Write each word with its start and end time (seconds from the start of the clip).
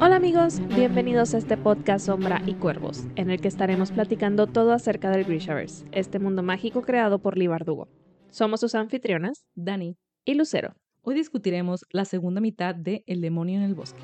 Hola 0.00 0.16
amigos, 0.16 0.60
bienvenidos 0.74 1.32
a 1.32 1.38
este 1.38 1.56
podcast 1.56 2.06
Sombra 2.06 2.42
y 2.44 2.54
Cuervos, 2.54 3.04
en 3.14 3.30
el 3.30 3.40
que 3.40 3.46
estaremos 3.46 3.92
platicando 3.92 4.48
todo 4.48 4.72
acerca 4.72 5.10
del 5.10 5.26
Grishaverse, 5.26 5.86
este 5.92 6.18
mundo 6.18 6.42
mágico 6.42 6.82
creado 6.82 7.20
por 7.20 7.38
Lee 7.38 7.46
Bardugo. 7.46 7.86
Somos 8.30 8.58
sus 8.58 8.74
anfitrionas, 8.74 9.46
Dani, 9.54 9.96
y 10.24 10.34
Lucero. 10.34 10.74
hoy 11.02 11.14
discutiremos 11.14 11.84
la 11.90 12.04
segunda 12.04 12.40
mitad 12.40 12.74
de 12.74 13.04
El 13.06 13.20
demonio 13.20 13.58
en 13.58 13.62
el 13.62 13.76
bosque. 13.76 14.02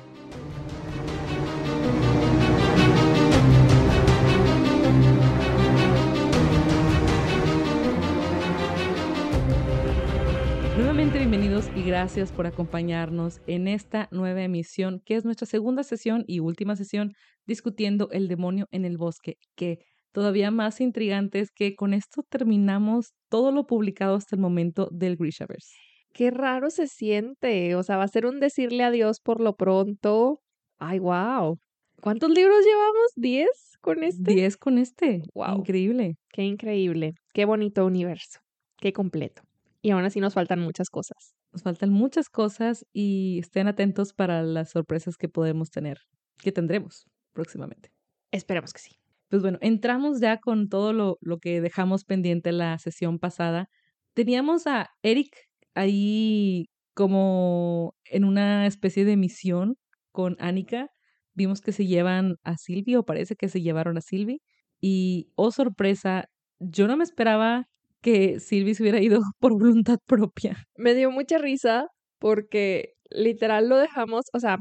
Nuevamente 10.91 11.19
bienvenidos 11.19 11.69
y 11.73 11.83
gracias 11.83 12.33
por 12.33 12.47
acompañarnos 12.47 13.39
en 13.47 13.69
esta 13.69 14.09
nueva 14.11 14.43
emisión, 14.43 15.01
que 15.05 15.15
es 15.15 15.23
nuestra 15.23 15.45
segunda 15.47 15.83
sesión 15.83 16.25
y 16.27 16.41
última 16.41 16.75
sesión 16.75 17.13
discutiendo 17.45 18.09
el 18.11 18.27
demonio 18.27 18.67
en 18.71 18.83
el 18.83 18.97
bosque, 18.97 19.37
que 19.55 19.79
todavía 20.11 20.51
más 20.51 20.81
intrigante 20.81 21.39
es 21.39 21.49
que 21.49 21.75
con 21.75 21.93
esto 21.93 22.23
terminamos 22.27 23.13
todo 23.29 23.53
lo 23.53 23.67
publicado 23.67 24.15
hasta 24.15 24.35
el 24.35 24.41
momento 24.41 24.89
del 24.91 25.15
Grishaverse. 25.15 25.73
Qué 26.11 26.29
raro 26.29 26.69
se 26.69 26.87
siente, 26.87 27.73
o 27.75 27.83
sea, 27.83 27.95
va 27.95 28.03
a 28.03 28.09
ser 28.09 28.25
un 28.25 28.41
decirle 28.41 28.83
adiós 28.83 29.21
por 29.21 29.39
lo 29.39 29.55
pronto. 29.55 30.41
Ay, 30.77 30.99
wow. 30.99 31.57
¿Cuántos 32.01 32.31
libros 32.31 32.65
llevamos? 32.65 33.11
¿Diez 33.15 33.77
con 33.79 34.03
este? 34.03 34.33
10 34.33 34.57
con 34.57 34.77
este. 34.77 35.21
Guau. 35.33 35.59
Increíble. 35.59 36.17
Qué 36.33 36.43
increíble, 36.43 37.13
qué 37.33 37.45
bonito 37.45 37.85
universo, 37.85 38.41
qué 38.77 38.91
completo. 38.91 39.43
Y 39.81 39.91
aún 39.91 40.05
así 40.05 40.19
nos 40.19 40.35
faltan 40.35 40.59
muchas 40.59 40.89
cosas. 40.89 41.35
Nos 41.51 41.63
faltan 41.63 41.89
muchas 41.89 42.29
cosas 42.29 42.85
y 42.93 43.39
estén 43.39 43.67
atentos 43.67 44.13
para 44.13 44.43
las 44.43 44.69
sorpresas 44.71 45.17
que 45.17 45.27
podemos 45.27 45.71
tener, 45.71 45.99
que 46.37 46.51
tendremos 46.51 47.05
próximamente. 47.33 47.91
Esperemos 48.31 48.73
que 48.73 48.79
sí. 48.79 48.91
Pues 49.29 49.41
bueno, 49.41 49.57
entramos 49.61 50.19
ya 50.19 50.37
con 50.39 50.69
todo 50.69 50.93
lo, 50.93 51.17
lo 51.21 51.39
que 51.39 51.61
dejamos 51.61 52.03
pendiente 52.03 52.51
la 52.51 52.77
sesión 52.77 53.17
pasada. 53.17 53.69
Teníamos 54.13 54.67
a 54.67 54.89
Eric 55.01 55.35
ahí 55.73 56.69
como 56.93 57.95
en 58.05 58.25
una 58.25 58.67
especie 58.67 59.05
de 59.05 59.17
misión 59.17 59.77
con 60.11 60.35
Annika. 60.39 60.89
Vimos 61.33 61.61
que 61.61 61.71
se 61.71 61.87
llevan 61.87 62.35
a 62.43 62.57
Sylvie, 62.57 62.97
o 62.97 63.05
parece 63.05 63.35
que 63.35 63.47
se 63.47 63.61
llevaron 63.61 63.97
a 63.97 64.01
Sylvie. 64.01 64.41
Y, 64.81 65.31
oh 65.35 65.51
sorpresa, 65.51 66.25
yo 66.59 66.87
no 66.87 66.97
me 66.97 67.03
esperaba 67.03 67.67
que 68.01 68.39
Sylvie 68.39 68.75
se 68.75 68.83
hubiera 68.83 69.01
ido 69.01 69.21
por 69.39 69.53
voluntad 69.53 69.99
propia. 70.05 70.65
Me 70.77 70.93
dio 70.95 71.11
mucha 71.11 71.37
risa 71.37 71.87
porque 72.19 72.93
literal 73.09 73.69
lo 73.69 73.77
dejamos, 73.77 74.25
o 74.33 74.39
sea, 74.39 74.57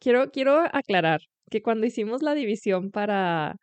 quiero, 0.00 0.30
quiero 0.30 0.60
aclarar 0.72 1.20
que 1.50 1.62
cuando 1.62 1.86
hicimos 1.86 2.22
la 2.22 2.34
división 2.34 2.90
para, 2.90 3.56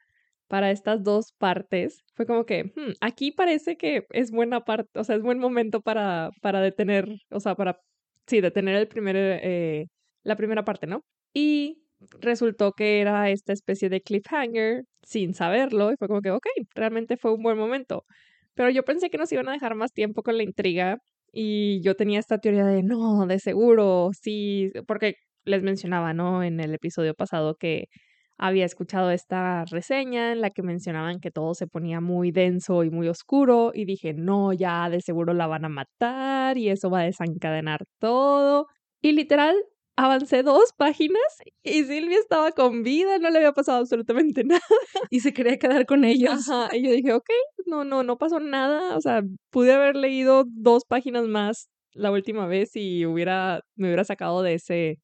para 0.47 0.71
estas 0.71 1.03
dos 1.03 1.33
partes, 1.37 2.01
fue 2.15 2.25
como 2.25 2.45
que 2.45 2.65
"Hmm, 2.75 2.93
aquí 3.01 3.31
parece 3.31 3.77
que 3.77 4.05
es 4.11 4.31
buena 4.31 4.61
parte, 4.61 4.99
o 4.99 5.03
sea, 5.03 5.15
es 5.15 5.21
buen 5.23 5.39
momento 5.39 5.81
para, 5.81 6.29
para 6.41 6.61
detener, 6.61 7.07
o 7.31 7.39
sea, 7.39 7.55
para, 7.55 7.79
sí, 8.27 8.41
detener 8.41 8.75
el 8.75 8.87
primer, 8.87 9.15
eh, 9.17 9.85
la 10.23 10.35
primera 10.35 10.63
parte, 10.65 10.87
¿no? 10.87 11.03
Y 11.33 11.83
resultó 12.21 12.71
que 12.73 13.01
era 13.01 13.29
esta 13.29 13.53
especie 13.53 13.89
de 13.89 14.01
cliffhanger 14.01 14.83
sin 15.03 15.33
saberlo 15.33 15.91
y 15.91 15.95
fue 15.97 16.07
como 16.07 16.21
que, 16.21 16.31
ok, 16.31 16.45
realmente 16.75 17.17
fue 17.17 17.33
un 17.33 17.43
buen 17.43 17.57
momento. 17.57 18.05
Pero 18.59 18.71
yo 18.71 18.83
pensé 18.83 19.09
que 19.09 19.17
nos 19.17 19.31
iban 19.31 19.47
a 19.47 19.53
dejar 19.53 19.73
más 19.75 19.93
tiempo 19.93 20.21
con 20.21 20.35
la 20.35 20.43
intriga 20.43 20.97
y 21.31 21.81
yo 21.81 21.95
tenía 21.95 22.19
esta 22.19 22.39
teoría 22.39 22.65
de, 22.65 22.83
no, 22.83 23.25
de 23.25 23.39
seguro, 23.39 24.09
sí, 24.21 24.69
porque 24.85 25.13
les 25.45 25.63
mencionaba, 25.63 26.13
¿no? 26.13 26.43
En 26.43 26.59
el 26.59 26.73
episodio 26.73 27.13
pasado 27.13 27.55
que 27.55 27.85
había 28.37 28.65
escuchado 28.65 29.11
esta 29.11 29.63
reseña 29.63 30.33
en 30.33 30.41
la 30.41 30.49
que 30.49 30.61
mencionaban 30.61 31.21
que 31.21 31.31
todo 31.31 31.53
se 31.53 31.67
ponía 31.67 32.01
muy 32.01 32.31
denso 32.31 32.83
y 32.83 32.89
muy 32.89 33.07
oscuro 33.07 33.71
y 33.73 33.85
dije, 33.85 34.13
no, 34.13 34.51
ya 34.51 34.89
de 34.89 34.99
seguro 34.99 35.33
la 35.33 35.47
van 35.47 35.63
a 35.63 35.69
matar 35.69 36.57
y 36.57 36.67
eso 36.69 36.89
va 36.89 36.99
a 37.01 37.03
desencadenar 37.05 37.85
todo. 37.97 38.67
Y 39.01 39.13
literal, 39.13 39.55
avancé 39.99 40.43
dos 40.43 40.73
páginas 40.77 41.21
y 41.61 41.83
Silvia 41.83 42.17
estaba 42.19 42.51
con 42.51 42.83
vida, 42.83 43.17
no 43.19 43.29
le 43.29 43.39
había 43.39 43.51
pasado 43.51 43.79
absolutamente 43.79 44.43
nada. 44.45 44.61
Y 45.09 45.19
se 45.19 45.33
quería 45.33 45.57
quedar 45.57 45.85
con 45.85 46.05
ellos. 46.05 46.49
Ajá, 46.49 46.75
y 46.75 46.83
yo 46.83 46.91
dije, 46.91 47.13
ok, 47.13 47.29
no, 47.65 47.83
no, 47.83 48.03
no 48.03 48.17
pasó 48.17 48.39
nada. 48.39 48.95
O 48.95 49.01
sea, 49.01 49.21
pude 49.49 49.73
haber 49.73 49.95
leído 49.95 50.45
dos 50.47 50.85
páginas 50.85 51.27
más 51.27 51.69
la 51.93 52.11
última 52.11 52.47
vez 52.47 52.75
y 52.75 53.05
hubiera, 53.05 53.61
me 53.75 53.87
hubiera 53.87 54.05
sacado 54.05 54.41
de 54.41 54.53
ese, 54.55 54.99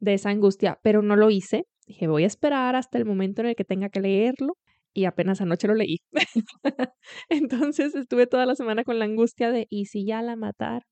de 0.00 0.14
esa 0.14 0.30
angustia, 0.30 0.78
pero 0.82 1.02
no 1.02 1.16
lo 1.16 1.30
hice. 1.30 1.64
Dije, 1.86 2.08
voy 2.08 2.24
a 2.24 2.26
esperar 2.26 2.76
hasta 2.76 2.98
el 2.98 3.04
momento 3.04 3.42
en 3.42 3.48
el 3.48 3.54
que 3.56 3.64
tenga 3.64 3.88
que 3.88 4.00
leerlo. 4.00 4.56
Y 4.92 5.04
apenas 5.04 5.40
anoche 5.40 5.68
lo 5.68 5.74
leí. 5.74 5.98
Entonces 7.28 7.94
estuve 7.94 8.26
toda 8.26 8.44
la 8.44 8.56
semana 8.56 8.82
con 8.82 8.98
la 8.98 9.04
angustia 9.04 9.52
de, 9.52 9.68
¿y 9.70 9.86
si 9.86 10.04
ya 10.04 10.20
la 10.20 10.34
matar? 10.34 10.82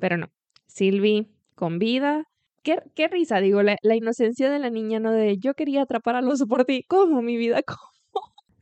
Pero 0.00 0.16
no. 0.16 0.26
Silvi 0.66 1.28
con 1.54 1.78
vida. 1.78 2.24
Qué, 2.62 2.78
qué 2.94 3.08
risa, 3.08 3.40
digo, 3.40 3.62
la, 3.62 3.76
la 3.82 3.96
inocencia 3.96 4.50
de 4.50 4.58
la 4.58 4.70
niña, 4.70 5.00
¿no? 5.00 5.12
De 5.12 5.38
yo 5.38 5.54
quería 5.54 5.82
atrapar 5.82 6.16
al 6.16 6.28
oso 6.28 6.46
por 6.46 6.64
ti. 6.64 6.84
¿Cómo, 6.88 7.22
mi 7.22 7.36
vida? 7.36 7.62
¿Cómo? 7.66 7.80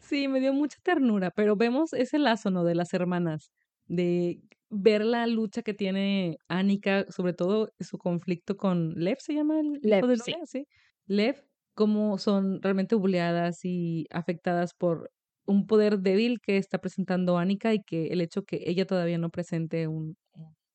Sí, 0.01 0.29
me 0.29 0.41
dio 0.41 0.53
mucha 0.53 0.79
ternura, 0.83 1.31
pero 1.35 1.57
vemos 1.57 1.93
ese 1.93 2.19
lazo, 2.19 2.51
¿no? 2.51 2.65
De 2.65 2.75
las 2.75 2.93
hermanas, 2.95 3.51
de 3.87 4.41
ver 4.71 5.05
la 5.05 5.27
lucha 5.27 5.63
que 5.63 5.75
tiene 5.75 6.37
Annika, 6.49 7.07
sobre 7.11 7.33
todo 7.33 7.71
su 7.81 7.99
conflicto 7.99 8.57
con 8.57 8.95
Lev, 8.95 9.19
¿se 9.21 9.35
llama 9.35 9.61
el 9.61 9.81
Lev, 9.83 10.07
de 10.07 10.17
sí. 10.17 10.35
Sí. 10.45 10.67
Lev, 11.07 11.37
cómo 11.75 12.19
son 12.19 12.63
realmente 12.63 12.95
buleadas 12.95 13.65
y 13.65 14.07
afectadas 14.11 14.75
por 14.75 15.11
un 15.47 15.67
poder 15.67 16.01
débil 16.01 16.41
que 16.41 16.59
está 16.59 16.79
presentando 16.79 17.39
Annika 17.39 17.73
y 17.75 17.83
que 17.83 18.09
el 18.09 18.21
hecho 18.21 18.43
que 18.45 18.63
ella 18.67 18.87
todavía 18.87 19.19
no 19.19 19.31
presente 19.31 19.89
un- 19.89 20.17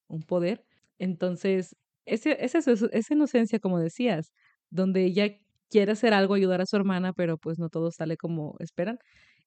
un 0.07 0.23
poder. 0.23 0.66
Entonces, 0.97 1.75
ese, 2.06 2.38
esa 2.44 3.14
inocencia, 3.14 3.59
como 3.59 3.80
decías, 3.80 4.31
donde 4.69 5.06
ella 5.06 5.30
quiere 5.69 5.91
hacer 5.94 6.14
algo, 6.14 6.36
ayudar 6.36 6.62
a 6.62 6.66
su 6.66 6.75
hermana, 6.75 7.14
pero 7.14 7.38
pues 7.38 7.59
no 7.59 7.69
todo 7.69 7.91
sale 7.91 8.18
como 8.18 8.56
esperan. 8.59 9.00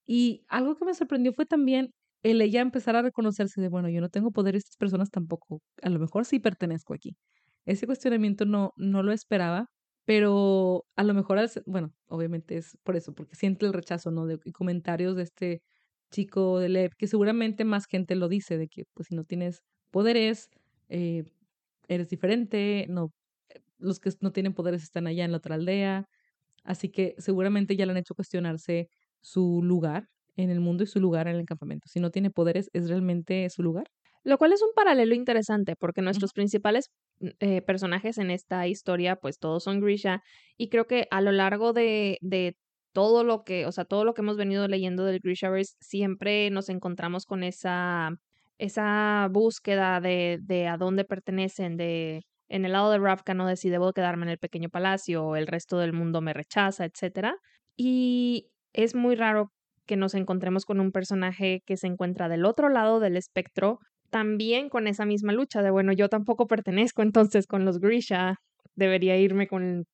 Y 0.06 0.44
algo 0.48 0.76
que 0.76 0.84
me 0.84 0.94
sorprendió 0.94 1.32
fue 1.32 1.46
también 1.46 1.90
el 2.22 2.40
ella 2.42 2.60
empezar 2.60 2.96
a 2.96 3.02
reconocerse 3.02 3.60
de, 3.60 3.68
bueno, 3.68 3.88
yo 3.88 4.00
no 4.00 4.08
tengo 4.08 4.32
poder, 4.32 4.56
estas 4.56 4.76
personas 4.76 5.10
tampoco, 5.10 5.62
a 5.82 5.90
lo 5.90 5.98
mejor 6.00 6.24
sí 6.24 6.40
pertenezco 6.40 6.94
aquí. 6.94 7.16
Ese 7.66 7.86
cuestionamiento 7.86 8.44
no, 8.46 8.72
no 8.76 9.02
lo 9.02 9.12
esperaba, 9.12 9.68
pero 10.04 10.84
a 10.96 11.04
lo 11.04 11.14
mejor, 11.14 11.38
bueno, 11.66 11.92
obviamente 12.08 12.56
es 12.56 12.76
por 12.84 12.96
eso, 12.96 13.14
porque 13.14 13.36
siente 13.36 13.66
el 13.66 13.72
rechazo, 13.72 14.10
¿no? 14.10 14.26
De 14.26 14.38
y 14.44 14.52
comentarios 14.52 15.16
de 15.16 15.22
este 15.24 15.62
chico 16.10 16.60
de 16.60 16.68
Lev, 16.68 16.92
que 16.96 17.08
seguramente 17.08 17.64
más 17.64 17.86
gente 17.86 18.14
lo 18.16 18.28
dice, 18.28 18.58
de 18.58 18.68
que 18.68 18.84
pues 18.94 19.08
si 19.08 19.16
no 19.16 19.24
tienes 19.24 19.62
poderes, 19.90 20.48
eh, 20.88 21.24
eres 21.88 22.08
diferente, 22.08 22.86
no, 22.88 23.12
eh, 23.48 23.60
los 23.78 24.00
que 24.00 24.10
no 24.20 24.32
tienen 24.32 24.54
poderes 24.54 24.82
están 24.82 25.06
allá 25.06 25.24
en 25.24 25.32
la 25.32 25.38
otra 25.38 25.54
aldea, 25.56 26.06
así 26.64 26.90
que 26.90 27.14
seguramente 27.18 27.76
ya 27.76 27.86
le 27.86 27.92
han 27.92 27.98
hecho 27.98 28.14
cuestionarse 28.14 28.88
su 29.20 29.60
lugar 29.62 30.08
en 30.36 30.50
el 30.50 30.60
mundo 30.60 30.84
y 30.84 30.86
su 30.86 31.00
lugar 31.00 31.28
en 31.28 31.36
el 31.36 31.46
campamento. 31.46 31.88
Si 31.88 32.00
no 32.00 32.10
tiene 32.10 32.30
poderes, 32.30 32.68
¿es 32.72 32.88
realmente 32.88 33.48
su 33.50 33.62
lugar? 33.62 33.86
Lo 34.22 34.38
cual 34.38 34.52
es 34.52 34.62
un 34.62 34.72
paralelo 34.74 35.14
interesante 35.14 35.76
porque 35.78 36.02
nuestros 36.02 36.32
principales 36.32 36.90
mm, 37.20 37.28
eh, 37.40 37.62
personajes 37.62 38.18
en 38.18 38.30
esta 38.30 38.66
historia, 38.66 39.16
pues 39.16 39.38
todos 39.38 39.64
son 39.64 39.80
Grisha. 39.80 40.20
Y 40.56 40.68
creo 40.68 40.86
que 40.86 41.06
a 41.10 41.20
lo 41.20 41.32
largo 41.32 41.72
de, 41.72 42.18
de 42.20 42.56
todo 42.92 43.24
lo 43.24 43.44
que, 43.44 43.66
o 43.66 43.72
sea, 43.72 43.84
todo 43.84 44.04
lo 44.04 44.14
que 44.14 44.22
hemos 44.22 44.36
venido 44.36 44.66
leyendo 44.68 45.04
del 45.04 45.20
Grishaverse, 45.20 45.74
siempre 45.80 46.50
nos 46.50 46.68
encontramos 46.68 47.24
con 47.24 47.44
esa, 47.44 48.10
esa 48.58 49.28
búsqueda 49.30 50.00
de, 50.00 50.38
de 50.42 50.68
a 50.68 50.76
dónde 50.76 51.04
pertenecen, 51.04 51.76
de 51.76 52.22
en 52.48 52.64
el 52.64 52.72
lado 52.72 52.90
de 52.90 52.98
Ravka, 52.98 53.34
¿no? 53.34 53.46
De 53.46 53.56
si 53.56 53.70
debo 53.70 53.92
quedarme 53.92 54.24
en 54.24 54.30
el 54.30 54.38
pequeño 54.38 54.68
palacio 54.68 55.36
el 55.36 55.46
resto 55.46 55.78
del 55.78 55.92
mundo 55.92 56.20
me 56.20 56.32
rechaza, 56.32 56.84
etcétera. 56.84 57.36
Y 57.76 58.50
es 58.72 58.94
muy 58.94 59.16
raro 59.16 59.50
que 59.86 59.96
nos 59.96 60.14
encontremos 60.14 60.64
con 60.64 60.80
un 60.80 60.92
personaje 60.92 61.62
que 61.66 61.76
se 61.76 61.86
encuentra 61.86 62.28
del 62.28 62.44
otro 62.44 62.68
lado 62.68 63.00
del 63.00 63.16
espectro, 63.16 63.78
también 64.10 64.68
con 64.68 64.86
esa 64.86 65.04
misma 65.04 65.32
lucha 65.32 65.62
de, 65.62 65.70
bueno, 65.70 65.92
yo 65.92 66.08
tampoco 66.08 66.46
pertenezco 66.46 67.02
entonces 67.02 67.46
con 67.46 67.64
los 67.64 67.78
Grisha, 67.80 68.36
debería 68.74 69.16
irme 69.16 69.46
con, 69.46 69.84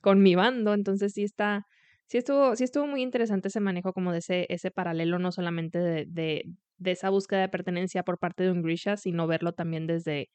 con 0.00 0.22
mi 0.22 0.34
bando, 0.34 0.74
entonces 0.74 1.12
sí 1.12 1.24
está, 1.24 1.66
sí 2.06 2.18
estuvo, 2.18 2.56
sí 2.56 2.64
estuvo 2.64 2.86
muy 2.86 3.02
interesante 3.02 3.48
ese 3.48 3.60
manejo 3.60 3.92
como 3.92 4.12
de 4.12 4.18
ese, 4.18 4.46
ese 4.48 4.70
paralelo, 4.70 5.18
no 5.18 5.32
solamente 5.32 5.78
de, 5.78 6.44
de 6.78 6.92
esa 6.92 7.10
búsqueda 7.10 7.40
de 7.40 7.48
pertenencia 7.48 8.02
por 8.02 8.18
parte 8.18 8.44
de 8.44 8.52
un 8.52 8.62
Grisha, 8.62 8.96
sino 8.96 9.26
verlo 9.26 9.52
también 9.52 9.86
desde 9.86 10.30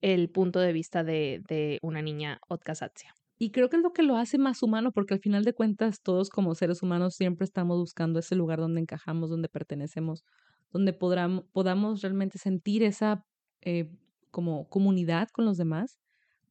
el 0.00 0.30
punto 0.30 0.60
de 0.60 0.72
vista 0.72 1.04
de, 1.04 1.42
de 1.48 1.78
una 1.82 2.02
niña 2.02 2.38
Otkazatsia. 2.48 3.14
Y 3.38 3.52
creo 3.52 3.70
que 3.70 3.76
es 3.76 3.82
lo 3.82 3.92
que 3.92 4.02
lo 4.02 4.16
hace 4.16 4.38
más 4.38 4.62
humano, 4.62 4.92
porque 4.92 5.14
al 5.14 5.20
final 5.20 5.44
de 5.44 5.54
cuentas 5.54 6.02
todos 6.02 6.28
como 6.28 6.54
seres 6.54 6.82
humanos 6.82 7.14
siempre 7.14 7.44
estamos 7.44 7.78
buscando 7.78 8.18
ese 8.18 8.36
lugar 8.36 8.58
donde 8.58 8.80
encajamos, 8.80 9.30
donde 9.30 9.48
pertenecemos, 9.48 10.24
donde 10.70 10.92
podamos, 10.92 11.44
podamos 11.52 12.02
realmente 12.02 12.38
sentir 12.38 12.82
esa 12.82 13.24
eh, 13.62 13.90
como 14.30 14.68
comunidad 14.68 15.28
con 15.32 15.44
los 15.46 15.56
demás, 15.56 15.98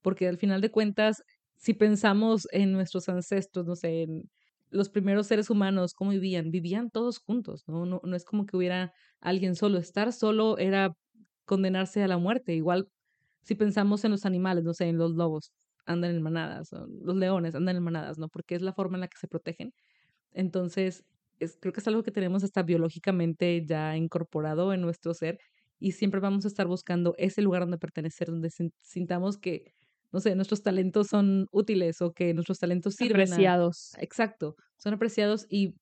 porque 0.02 0.28
al 0.28 0.38
final 0.38 0.62
de 0.62 0.72
cuentas, 0.72 1.24
si 1.58 1.74
pensamos 1.74 2.48
en 2.52 2.72
nuestros 2.72 3.08
ancestros, 3.10 3.66
no 3.66 3.76
sé, 3.76 4.04
en 4.04 4.24
los 4.70 4.90
primeros 4.90 5.28
seres 5.28 5.50
humanos, 5.50 5.94
cómo 5.94 6.12
vivían, 6.12 6.52
vivían 6.52 6.92
todos 6.92 7.20
juntos, 7.20 7.64
¿no? 7.68 7.86
No, 7.86 8.02
no 8.04 8.16
es 8.16 8.26
como 8.26 8.46
que 8.46 8.58
hubiera 8.58 8.94
alguien 9.22 9.56
solo, 9.56 9.80
estar 9.80 10.14
solo 10.14 10.58
era 10.58 10.94
condenarse 11.46 12.04
a 12.04 12.08
la 12.08 12.18
muerte, 12.18 12.54
igual 12.56 12.90
si 13.44 13.56
pensamos 13.56 14.04
en 14.06 14.12
los 14.12 14.26
animales, 14.26 14.64
no 14.64 14.74
sé, 14.74 14.86
en 14.90 14.98
los 14.98 15.14
lobos, 15.16 15.52
andan 15.86 16.12
en 16.12 16.22
manadas, 16.22 16.70
los 16.72 17.16
leones 17.16 17.56
andan 17.56 17.78
en 17.78 17.84
manadas, 17.84 18.20
¿no? 18.20 18.30
Porque 18.30 18.56
es 18.56 18.62
la 18.62 18.74
forma 18.74 18.98
en 18.98 19.02
la 19.02 19.08
que 19.08 19.18
se 19.18 19.28
protegen. 19.28 19.74
Entonces, 20.32 21.06
es, 21.40 21.58
creo 21.60 21.74
que 21.74 21.80
es 21.82 21.88
algo 21.88 22.04
que 22.04 22.12
tenemos 22.12 22.44
hasta 22.44 22.64
biológicamente 22.64 23.66
ya 23.66 23.96
incorporado 23.98 24.74
en 24.74 24.82
nuestro 24.82 25.14
ser 25.14 25.40
y 25.80 25.94
siempre 25.94 26.20
vamos 26.20 26.46
a 26.46 26.50
estar 26.50 26.68
buscando 26.68 27.16
ese 27.18 27.42
lugar 27.42 27.62
donde 27.64 27.78
pertenecer, 27.78 28.28
donde 28.28 28.50
sintamos 28.82 29.38
que, 29.38 29.74
no 30.12 30.20
sé, 30.20 30.36
nuestros 30.36 30.62
talentos 30.62 31.08
son 31.08 31.48
útiles 31.52 32.02
o 32.02 32.12
que 32.12 32.34
nuestros 32.34 32.60
talentos 32.60 32.96
sirven. 32.96 33.22
Apreciados. 33.22 33.92
exacto, 34.00 34.56
son 34.78 34.94
apreciados 34.94 35.46
y 35.50 35.76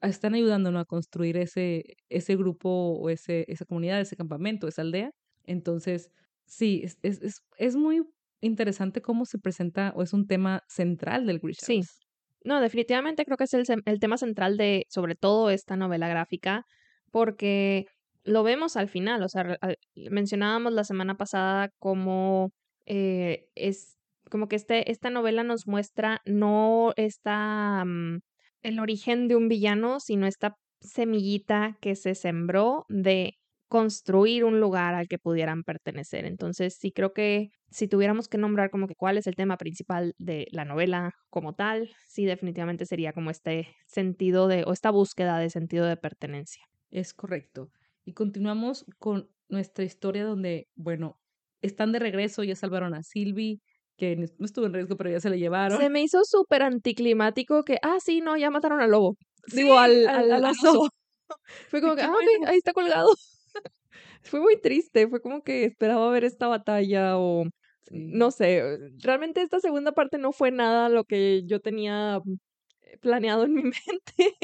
están 0.00 0.34
ayudándonos 0.34 0.82
a 0.82 0.84
construir 0.84 1.36
ese, 1.36 1.96
ese 2.08 2.36
grupo 2.36 2.68
o 2.68 3.10
ese, 3.10 3.44
esa 3.48 3.64
comunidad, 3.64 4.00
ese 4.00 4.16
campamento, 4.16 4.68
esa 4.68 4.82
aldea. 4.82 5.10
Entonces, 5.44 6.10
sí, 6.44 6.82
es, 6.84 6.98
es, 7.02 7.40
es 7.56 7.76
muy 7.76 8.02
interesante 8.40 9.00
cómo 9.00 9.24
se 9.24 9.38
presenta 9.38 9.92
o 9.96 10.02
es 10.02 10.12
un 10.12 10.26
tema 10.26 10.62
central 10.68 11.26
del 11.26 11.38
Grisha. 11.38 11.64
Sí. 11.64 11.80
No, 12.44 12.60
definitivamente 12.60 13.24
creo 13.24 13.36
que 13.36 13.44
es 13.44 13.54
el, 13.54 13.64
el 13.84 13.98
tema 13.98 14.18
central 14.18 14.56
de, 14.56 14.84
sobre 14.88 15.16
todo, 15.16 15.50
esta 15.50 15.76
novela 15.76 16.08
gráfica, 16.08 16.64
porque 17.10 17.86
lo 18.22 18.42
vemos 18.42 18.76
al 18.76 18.88
final, 18.88 19.22
o 19.22 19.28
sea, 19.28 19.56
mencionábamos 19.94 20.72
la 20.72 20.84
semana 20.84 21.16
pasada 21.16 21.70
cómo 21.78 22.50
eh, 22.86 23.48
es 23.54 23.96
como 24.30 24.48
que 24.48 24.56
este, 24.56 24.90
esta 24.90 25.10
novela 25.10 25.44
nos 25.44 25.66
muestra 25.66 26.20
no 26.24 26.92
esta, 26.96 27.84
mm, 27.84 28.20
el 28.62 28.80
origen 28.80 29.28
de 29.28 29.36
un 29.36 29.48
villano, 29.48 30.00
sino 30.00 30.26
esta 30.26 30.56
semillita 30.80 31.76
que 31.80 31.96
se 31.96 32.14
sembró 32.14 32.84
de 32.88 33.34
construir 33.68 34.44
un 34.44 34.60
lugar 34.60 34.94
al 34.94 35.08
que 35.08 35.18
pudieran 35.18 35.64
pertenecer. 35.64 36.24
Entonces, 36.24 36.76
sí 36.78 36.92
creo 36.92 37.12
que 37.12 37.50
si 37.70 37.88
tuviéramos 37.88 38.28
que 38.28 38.38
nombrar 38.38 38.70
como 38.70 38.86
que 38.86 38.94
cuál 38.94 39.18
es 39.18 39.26
el 39.26 39.34
tema 39.34 39.56
principal 39.56 40.14
de 40.18 40.46
la 40.52 40.64
novela 40.64 41.12
como 41.30 41.54
tal, 41.54 41.90
sí 42.06 42.24
definitivamente 42.24 42.86
sería 42.86 43.12
como 43.12 43.30
este 43.30 43.68
sentido 43.86 44.46
de, 44.46 44.64
o 44.64 44.72
esta 44.72 44.90
búsqueda 44.90 45.38
de 45.38 45.50
sentido 45.50 45.84
de 45.86 45.96
pertenencia. 45.96 46.62
Es 46.90 47.12
correcto. 47.12 47.70
Y 48.04 48.12
continuamos 48.12 48.86
con 48.98 49.28
nuestra 49.48 49.84
historia 49.84 50.24
donde, 50.24 50.68
bueno, 50.76 51.18
están 51.62 51.92
de 51.92 51.98
regreso, 51.98 52.44
ya 52.44 52.54
salvaron 52.54 52.94
a 52.94 53.02
Sylvie, 53.02 53.60
que 53.96 54.16
no 54.16 54.44
estuvo 54.44 54.66
en 54.66 54.74
riesgo, 54.74 54.96
pero 54.96 55.10
ya 55.10 55.20
se 55.20 55.30
le 55.30 55.38
llevaron. 55.38 55.78
Se 55.78 55.90
me 55.90 56.02
hizo 56.02 56.24
súper 56.24 56.62
anticlimático 56.62 57.62
que, 57.64 57.78
ah, 57.82 57.96
sí, 58.00 58.20
no, 58.20 58.36
ya 58.36 58.50
mataron 58.50 58.80
al 58.80 58.90
lobo. 58.90 59.16
Digo, 59.52 59.78
al, 59.78 60.06
al, 60.06 60.44
oso. 60.44 60.88
Fue 61.68 61.80
como 61.80 61.96
que, 61.96 62.02
ah, 62.02 62.14
ahí 62.46 62.58
está 62.58 62.72
colgado. 62.72 63.08
fue 64.22 64.40
muy 64.40 64.60
triste, 64.60 65.08
fue 65.08 65.20
como 65.20 65.42
que 65.42 65.64
esperaba 65.64 66.10
ver 66.10 66.24
esta 66.24 66.46
batalla 66.46 67.16
o 67.18 67.44
no 67.90 68.30
sé, 68.30 68.78
realmente 68.98 69.42
esta 69.42 69.60
segunda 69.60 69.92
parte 69.92 70.18
no 70.18 70.32
fue 70.32 70.50
nada 70.50 70.88
lo 70.88 71.04
que 71.04 71.42
yo 71.46 71.60
tenía 71.60 72.20
eh, 72.82 72.98
planeado 72.98 73.44
en 73.44 73.54
mi 73.54 73.62
mente, 73.62 74.36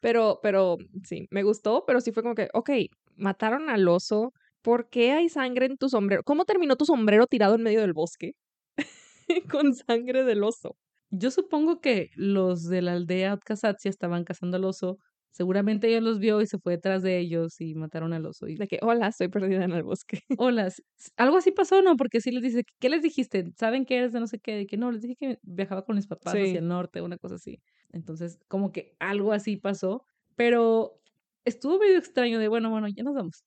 pero, 0.00 0.40
pero 0.42 0.78
sí, 1.04 1.28
me 1.30 1.42
gustó, 1.42 1.84
pero 1.86 2.00
sí 2.00 2.12
fue 2.12 2.22
como 2.22 2.34
que, 2.34 2.48
ok, 2.54 2.70
mataron 3.16 3.68
al 3.68 3.86
oso, 3.88 4.32
¿por 4.62 4.88
qué 4.88 5.12
hay 5.12 5.28
sangre 5.28 5.66
en 5.66 5.76
tu 5.76 5.88
sombrero? 5.88 6.22
¿Cómo 6.24 6.44
terminó 6.44 6.76
tu 6.76 6.84
sombrero 6.84 7.26
tirado 7.26 7.54
en 7.54 7.62
medio 7.62 7.80
del 7.80 7.92
bosque? 7.92 8.32
Con 9.50 9.74
sangre 9.74 10.24
del 10.24 10.44
oso. 10.44 10.76
Yo 11.10 11.30
supongo 11.30 11.80
que 11.80 12.10
los 12.14 12.64
de 12.64 12.82
la 12.82 12.92
aldea 12.92 13.34
Otkazatsia 13.34 13.88
estaban 13.88 14.24
cazando 14.24 14.56
al 14.56 14.64
oso 14.64 14.98
Seguramente 15.30 15.88
ella 15.88 16.00
los 16.00 16.18
vio 16.18 16.40
y 16.40 16.46
se 16.46 16.58
fue 16.58 16.72
detrás 16.72 17.02
de 17.02 17.18
ellos 17.18 17.60
y 17.60 17.74
mataron 17.74 18.12
al 18.12 18.26
oso. 18.26 18.48
Y... 18.48 18.56
De 18.56 18.66
que, 18.66 18.78
hola, 18.82 19.08
estoy 19.08 19.28
perdida 19.28 19.62
en 19.62 19.72
el 19.72 19.82
bosque. 19.82 20.20
Hola, 20.38 20.68
algo 21.16 21.36
así 21.36 21.52
pasó, 21.52 21.80
¿no? 21.82 21.96
Porque 21.96 22.20
sí 22.20 22.32
les 22.32 22.42
dice, 22.42 22.64
¿qué 22.80 22.88
les 22.88 23.02
dijiste? 23.02 23.44
¿Saben 23.56 23.84
que 23.84 23.98
eres 23.98 24.12
de 24.12 24.20
no 24.20 24.26
sé 24.26 24.40
qué? 24.40 24.56
De 24.56 24.66
que 24.66 24.76
no, 24.76 24.90
les 24.90 25.02
dije 25.02 25.16
que 25.16 25.38
viajaba 25.42 25.84
con 25.84 25.96
mis 25.96 26.06
papás 26.06 26.34
hacia 26.34 26.58
el 26.58 26.66
norte, 26.66 27.02
una 27.02 27.18
cosa 27.18 27.36
así. 27.36 27.60
Entonces, 27.92 28.40
como 28.48 28.72
que 28.72 28.96
algo 28.98 29.32
así 29.32 29.56
pasó, 29.56 30.04
pero 30.34 31.00
estuvo 31.44 31.78
medio 31.78 31.98
extraño 31.98 32.38
de, 32.38 32.48
bueno, 32.48 32.70
bueno, 32.70 32.88
ya 32.88 33.04
nos 33.04 33.14
vamos. 33.14 33.44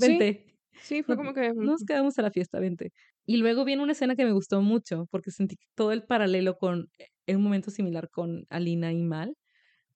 Vente. 0.00 0.44
Sí, 0.80 1.02
fue 1.02 1.16
como 1.16 1.34
que... 1.34 1.52
Nos 1.54 1.84
quedamos 1.84 2.18
a 2.18 2.22
la 2.22 2.30
fiesta, 2.30 2.60
vente. 2.60 2.92
Y 3.26 3.38
luego 3.38 3.64
viene 3.64 3.82
una 3.82 3.92
escena 3.92 4.16
que 4.16 4.24
me 4.24 4.32
gustó 4.32 4.62
mucho, 4.62 5.06
porque 5.10 5.30
sentí 5.30 5.56
todo 5.74 5.92
el 5.92 6.04
paralelo 6.04 6.56
con, 6.56 6.88
en 7.26 7.36
un 7.36 7.42
momento 7.42 7.70
similar 7.70 8.08
con 8.10 8.46
Alina 8.48 8.92
y 8.92 9.02
Mal, 9.02 9.34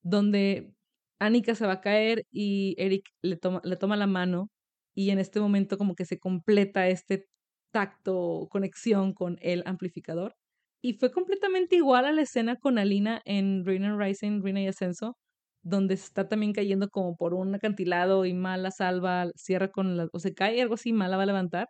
donde 0.02 0.74
Annika 1.18 1.54
se 1.54 1.66
va 1.66 1.74
a 1.74 1.80
caer 1.80 2.24
y 2.30 2.74
Eric 2.78 3.08
le 3.22 3.36
toma, 3.36 3.60
le 3.64 3.76
toma 3.76 3.96
la 3.96 4.06
mano 4.06 4.50
y 4.94 5.10
en 5.10 5.18
este 5.18 5.40
momento 5.40 5.78
como 5.78 5.94
que 5.94 6.04
se 6.04 6.18
completa 6.18 6.88
este 6.88 7.26
tacto, 7.72 8.48
conexión 8.50 9.14
con 9.14 9.38
el 9.40 9.62
amplificador. 9.66 10.34
Y 10.82 10.94
fue 10.94 11.12
completamente 11.12 11.76
igual 11.76 12.06
a 12.06 12.12
la 12.12 12.22
escena 12.22 12.56
con 12.56 12.78
Alina 12.78 13.22
en 13.24 13.64
Rain 13.64 13.98
Rising, 13.98 14.42
Reina 14.42 14.62
y 14.62 14.66
Ascenso, 14.66 15.16
donde 15.62 15.94
está 15.94 16.28
también 16.28 16.52
cayendo 16.52 16.88
como 16.88 17.16
por 17.16 17.34
un 17.34 17.54
acantilado 17.54 18.24
y 18.26 18.34
mala 18.34 18.70
salva, 18.70 19.30
cierra 19.36 19.68
con 19.70 19.96
la, 19.96 20.08
o 20.12 20.18
se 20.18 20.34
cae 20.34 20.60
algo 20.60 20.74
así, 20.74 20.92
mala 20.92 21.16
va 21.16 21.22
a 21.24 21.26
levantar 21.26 21.68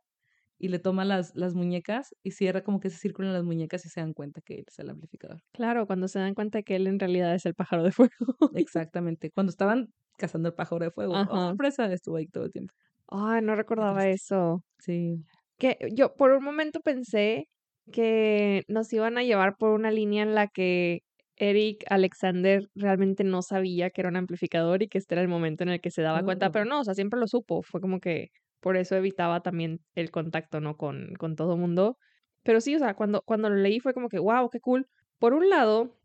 y 0.59 0.69
le 0.69 0.79
toma 0.79 1.05
las, 1.05 1.35
las 1.35 1.55
muñecas 1.55 2.15
y 2.23 2.31
cierra 2.31 2.62
como 2.62 2.79
que 2.79 2.87
ese 2.87 2.99
círculo 2.99 3.27
en 3.29 3.35
las 3.35 3.43
muñecas 3.43 3.85
y 3.85 3.89
se 3.89 4.00
dan 4.00 4.12
cuenta 4.12 4.41
que 4.43 4.55
él 4.55 4.65
es 4.69 4.79
el 4.79 4.91
amplificador. 4.91 5.41
Claro, 5.53 5.89
cuando 5.89 6.06
se 6.06 6.21
dan 6.21 6.35
cuenta 6.35 6.62
que 6.62 6.77
él 6.77 6.87
en 6.87 7.00
realidad 7.00 7.35
es 7.35 7.44
el 7.47 7.55
pájaro 7.55 7.83
de 7.83 7.91
fuego. 7.91 8.12
Exactamente. 8.55 9.31
Cuando 9.35 9.50
estaban 9.50 9.89
cazando 10.17 10.50
el 10.50 10.55
pájaro 10.55 10.85
de 10.85 10.93
fuego. 10.93 11.15
Oh, 11.15 11.49
sorpresa, 11.49 11.93
estuvo 11.93 12.17
ahí 12.17 12.27
todo 12.29 12.44
el 12.44 12.53
tiempo. 12.53 12.73
Ay, 13.09 13.43
no 13.43 13.56
recordaba 13.56 14.06
eso. 14.06 14.62
Sí. 14.79 15.25
Que 15.59 15.77
yo 15.93 16.15
por 16.15 16.31
un 16.31 16.44
momento 16.44 16.79
pensé 16.81 17.49
que 17.91 18.62
nos 18.69 18.93
iban 18.93 19.19
a 19.19 19.25
llevar 19.25 19.56
por 19.59 19.71
una 19.71 19.91
línea 19.91 20.23
en 20.23 20.37
la 20.37 20.47
que 20.47 21.00
Eric 21.37 21.84
Alexander 21.88 22.69
realmente 22.75 23.25
no 23.25 23.43
sabía 23.43 23.90
que 23.90 24.02
era 24.02 24.11
un 24.11 24.17
amplificador 24.17 24.82
y 24.82 24.88
que 24.88 24.99
este 24.99 25.14
era 25.14 25.23
el 25.23 25.29
momento 25.29 25.62
en 25.62 25.70
el 25.70 25.81
que 25.81 25.90
se 25.90 26.02
daba 26.02 26.23
cuenta, 26.23 26.49
oh. 26.49 26.52
pero 26.52 26.64
no, 26.64 26.81
o 26.81 26.84
sea, 26.84 26.94
siempre 26.94 27.19
lo 27.19 27.26
supo. 27.26 27.62
Fue 27.62 27.81
como 27.81 28.00
que 28.00 28.31
por 28.61 28.76
eso 28.76 28.96
evitaba 28.96 29.40
también 29.43 29.81
el 29.94 30.11
contacto, 30.11 30.60
¿no? 30.60 30.77
Con, 30.77 31.15
con 31.19 31.36
todo 31.36 31.56
mundo. 31.56 31.98
Pero 32.43 32.60
sí, 32.60 32.74
o 32.77 32.79
sea, 32.79 32.94
cuando, 32.94 33.22
cuando 33.22 33.51
lo 33.51 33.56
leí 33.56 33.81
fue 33.81 33.94
como 33.94 34.08
que, 34.08 34.19
wow, 34.19 34.51
qué 34.51 34.60
cool. 34.60 34.86
Por 35.19 35.34
un 35.34 35.48
lado, 35.48 35.96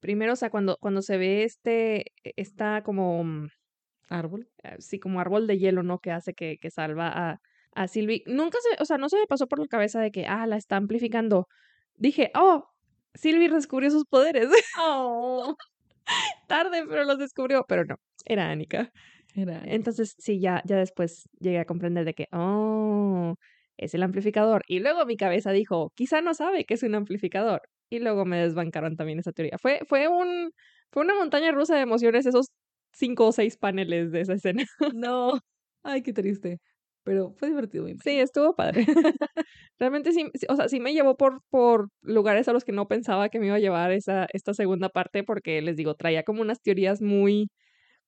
primero, 0.00 0.34
o 0.34 0.36
sea, 0.36 0.50
cuando, 0.50 0.76
cuando 0.80 1.02
se 1.02 1.16
ve 1.16 1.44
este, 1.44 2.12
e, 2.24 2.32
está 2.36 2.82
como... 2.82 3.24
Mm, 3.24 3.48
árbol. 4.08 4.48
Eh, 4.62 4.76
sí, 4.78 4.98
como 4.98 5.20
árbol 5.20 5.46
de 5.46 5.58
hielo, 5.58 5.82
¿no? 5.82 5.98
Que 5.98 6.10
hace 6.10 6.34
que, 6.34 6.58
que 6.58 6.70
salva 6.70 7.08
a, 7.08 7.40
a 7.74 7.88
Sylvie. 7.88 8.22
Nunca 8.26 8.58
se, 8.60 8.82
o 8.82 8.84
sea, 8.84 8.98
no 8.98 9.08
se 9.08 9.18
me 9.18 9.26
pasó 9.26 9.46
por 9.46 9.58
la 9.58 9.66
cabeza 9.66 10.00
de 10.00 10.10
que, 10.10 10.26
ah, 10.26 10.46
la 10.46 10.56
está 10.56 10.76
amplificando. 10.76 11.48
Dije, 11.96 12.30
oh, 12.34 12.71
Sylvie 13.14 13.48
descubrió 13.48 13.90
sus 13.90 14.04
poderes. 14.04 14.48
Oh. 14.78 15.56
Tarde, 16.48 16.84
pero 16.88 17.04
los 17.04 17.18
descubrió. 17.18 17.64
Pero 17.68 17.84
no, 17.84 17.96
era 18.24 18.50
Annika. 18.50 18.90
Entonces, 19.34 20.14
sí, 20.18 20.40
ya, 20.40 20.62
ya 20.66 20.76
después 20.76 21.28
llegué 21.40 21.58
a 21.60 21.64
comprender 21.64 22.04
de 22.04 22.14
que, 22.14 22.26
oh, 22.32 23.34
es 23.78 23.94
el 23.94 24.02
amplificador. 24.02 24.62
Y 24.66 24.80
luego 24.80 25.06
mi 25.06 25.16
cabeza 25.16 25.52
dijo, 25.52 25.90
quizá 25.94 26.20
no 26.20 26.34
sabe 26.34 26.64
que 26.64 26.74
es 26.74 26.82
un 26.82 26.94
amplificador. 26.94 27.62
Y 27.90 28.00
luego 28.00 28.24
me 28.24 28.38
desbancaron 28.38 28.96
también 28.96 29.18
esa 29.20 29.32
teoría. 29.32 29.58
Fue, 29.58 29.80
fue, 29.88 30.08
un, 30.08 30.52
fue 30.90 31.02
una 31.04 31.14
montaña 31.14 31.52
rusa 31.52 31.76
de 31.76 31.82
emociones 31.82 32.26
esos 32.26 32.46
cinco 32.92 33.28
o 33.28 33.32
seis 33.32 33.56
paneles 33.56 34.12
de 34.12 34.20
esa 34.22 34.34
escena. 34.34 34.64
No, 34.94 35.38
ay, 35.82 36.02
qué 36.02 36.12
triste. 36.12 36.58
Pero 37.04 37.34
fue 37.36 37.48
divertido. 37.48 37.86
Sí, 38.02 38.20
estuvo 38.20 38.54
padre. 38.54 38.86
Realmente 39.78 40.12
sí, 40.12 40.30
o 40.48 40.56
sea, 40.56 40.68
sí 40.68 40.80
me 40.80 40.92
llevó 40.92 41.16
por, 41.16 41.42
por 41.50 41.88
lugares 42.00 42.48
a 42.48 42.52
los 42.52 42.64
que 42.64 42.72
no 42.72 42.86
pensaba 42.88 43.28
que 43.28 43.40
me 43.40 43.46
iba 43.46 43.56
a 43.56 43.58
llevar 43.58 43.92
esa, 43.92 44.26
esta 44.32 44.54
segunda 44.54 44.88
parte 44.88 45.24
porque 45.24 45.60
les 45.62 45.76
digo, 45.76 45.94
traía 45.96 46.22
como 46.22 46.42
unas 46.42 46.60
teorías 46.62 47.02
muy 47.02 47.48